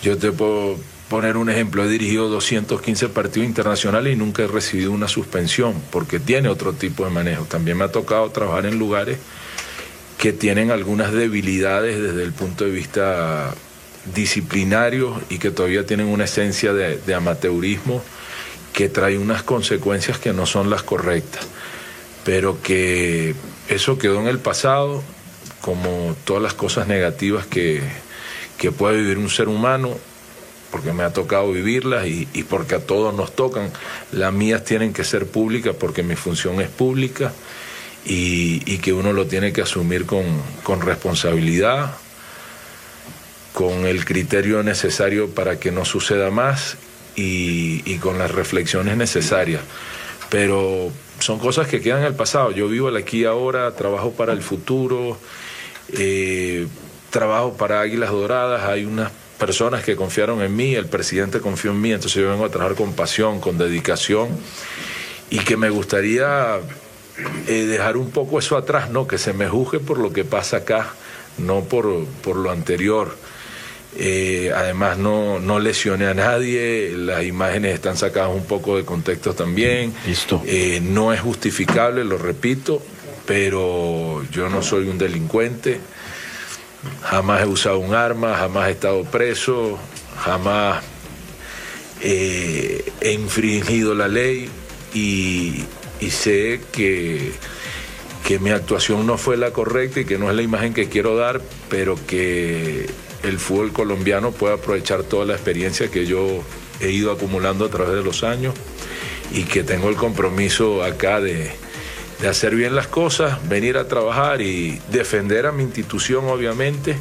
[0.02, 0.78] yo te puedo
[1.10, 6.20] poner un ejemplo, he dirigido 215 partidos internacionales y nunca he recibido una suspensión, porque
[6.20, 7.46] tiene otro tipo de manejo.
[7.46, 9.18] También me ha tocado trabajar en lugares
[10.18, 13.54] que tienen algunas debilidades desde el punto de vista
[14.14, 18.04] disciplinario y que todavía tienen una esencia de, de amateurismo
[18.74, 21.48] que trae unas consecuencias que no son las correctas,
[22.24, 23.34] pero que
[23.70, 25.04] eso quedó en el pasado,
[25.62, 27.82] como todas las cosas negativas que,
[28.58, 29.98] que puede vivir un ser humano,
[30.72, 33.72] porque me ha tocado vivirlas y, porque a todos nos tocan.
[34.12, 37.34] Las mías tienen que ser públicas porque mi función es pública
[38.06, 41.96] y, que uno lo tiene que asumir con, responsabilidad,
[43.58, 46.78] con el criterio necesario para que no suceda más
[47.16, 49.62] y, con las reflexiones necesarias.
[50.30, 52.52] Pero son cosas que quedan en el pasado.
[52.52, 55.18] Yo vivo aquí ahora, trabajo para el futuro,
[55.92, 56.68] eh,
[57.10, 61.82] trabajo para Águilas Doradas, hay unas personas que confiaron en mí, el presidente confió en
[61.82, 64.30] mí, entonces yo vengo a trabajar con pasión, con dedicación
[65.32, 66.60] y que me gustaría
[67.48, 70.58] eh, dejar un poco eso atrás, no, que se me juzgue por lo que pasa
[70.58, 70.94] acá,
[71.40, 73.16] no por, por lo anterior.
[74.00, 79.34] Eh, además no, no lesioné a nadie, las imágenes están sacadas un poco de contexto
[79.34, 79.94] también.
[80.06, 80.44] Listo.
[80.46, 82.82] Eh, no es justificable, lo repito,
[83.26, 85.80] pero yo no soy un delincuente
[87.04, 89.78] jamás he usado un arma, jamás he estado preso,
[90.20, 90.84] jamás
[92.02, 94.50] eh, he infringido la ley
[94.94, 95.64] y,
[96.10, 97.34] sé que,
[98.26, 101.16] que mi actuación no fue la correcta y que no es la imagen que quiero
[101.16, 102.88] dar, pero que
[103.24, 106.44] el fútbol colombiano puede aprovechar toda la experiencia que yo
[106.80, 108.54] he ido acumulando a través de los años
[109.32, 111.52] y que tengo el compromiso acá de,
[112.28, 116.98] hacer bien las cosas, venir a trabajar y defender a mi institución, obviamente,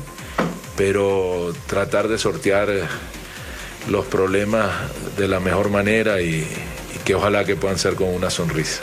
[0.77, 2.69] pero tratar de sortear
[3.89, 4.71] los problemas
[5.17, 8.83] de la mejor manera y, y que ojalá que puedan ser con una sonrisa.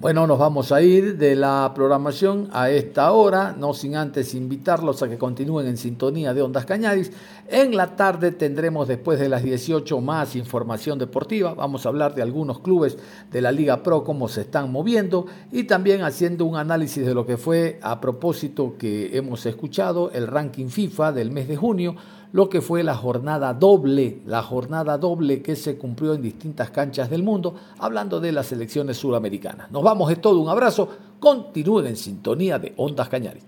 [0.00, 5.02] Bueno, nos vamos a ir de la programación a esta hora, no sin antes invitarlos
[5.02, 7.10] a que continúen en sintonía de Ondas Cañaris.
[7.48, 11.52] En la tarde tendremos después de las 18 más información deportiva.
[11.52, 12.96] Vamos a hablar de algunos clubes
[13.32, 17.26] de la Liga Pro, cómo se están moviendo y también haciendo un análisis de lo
[17.26, 21.96] que fue a propósito que hemos escuchado el ranking FIFA del mes de junio
[22.32, 27.10] lo que fue la jornada doble, la jornada doble que se cumplió en distintas canchas
[27.10, 29.70] del mundo, hablando de las elecciones suramericanas.
[29.70, 33.44] Nos vamos, es todo, un abrazo, continúen en sintonía de Ondas Cañaris.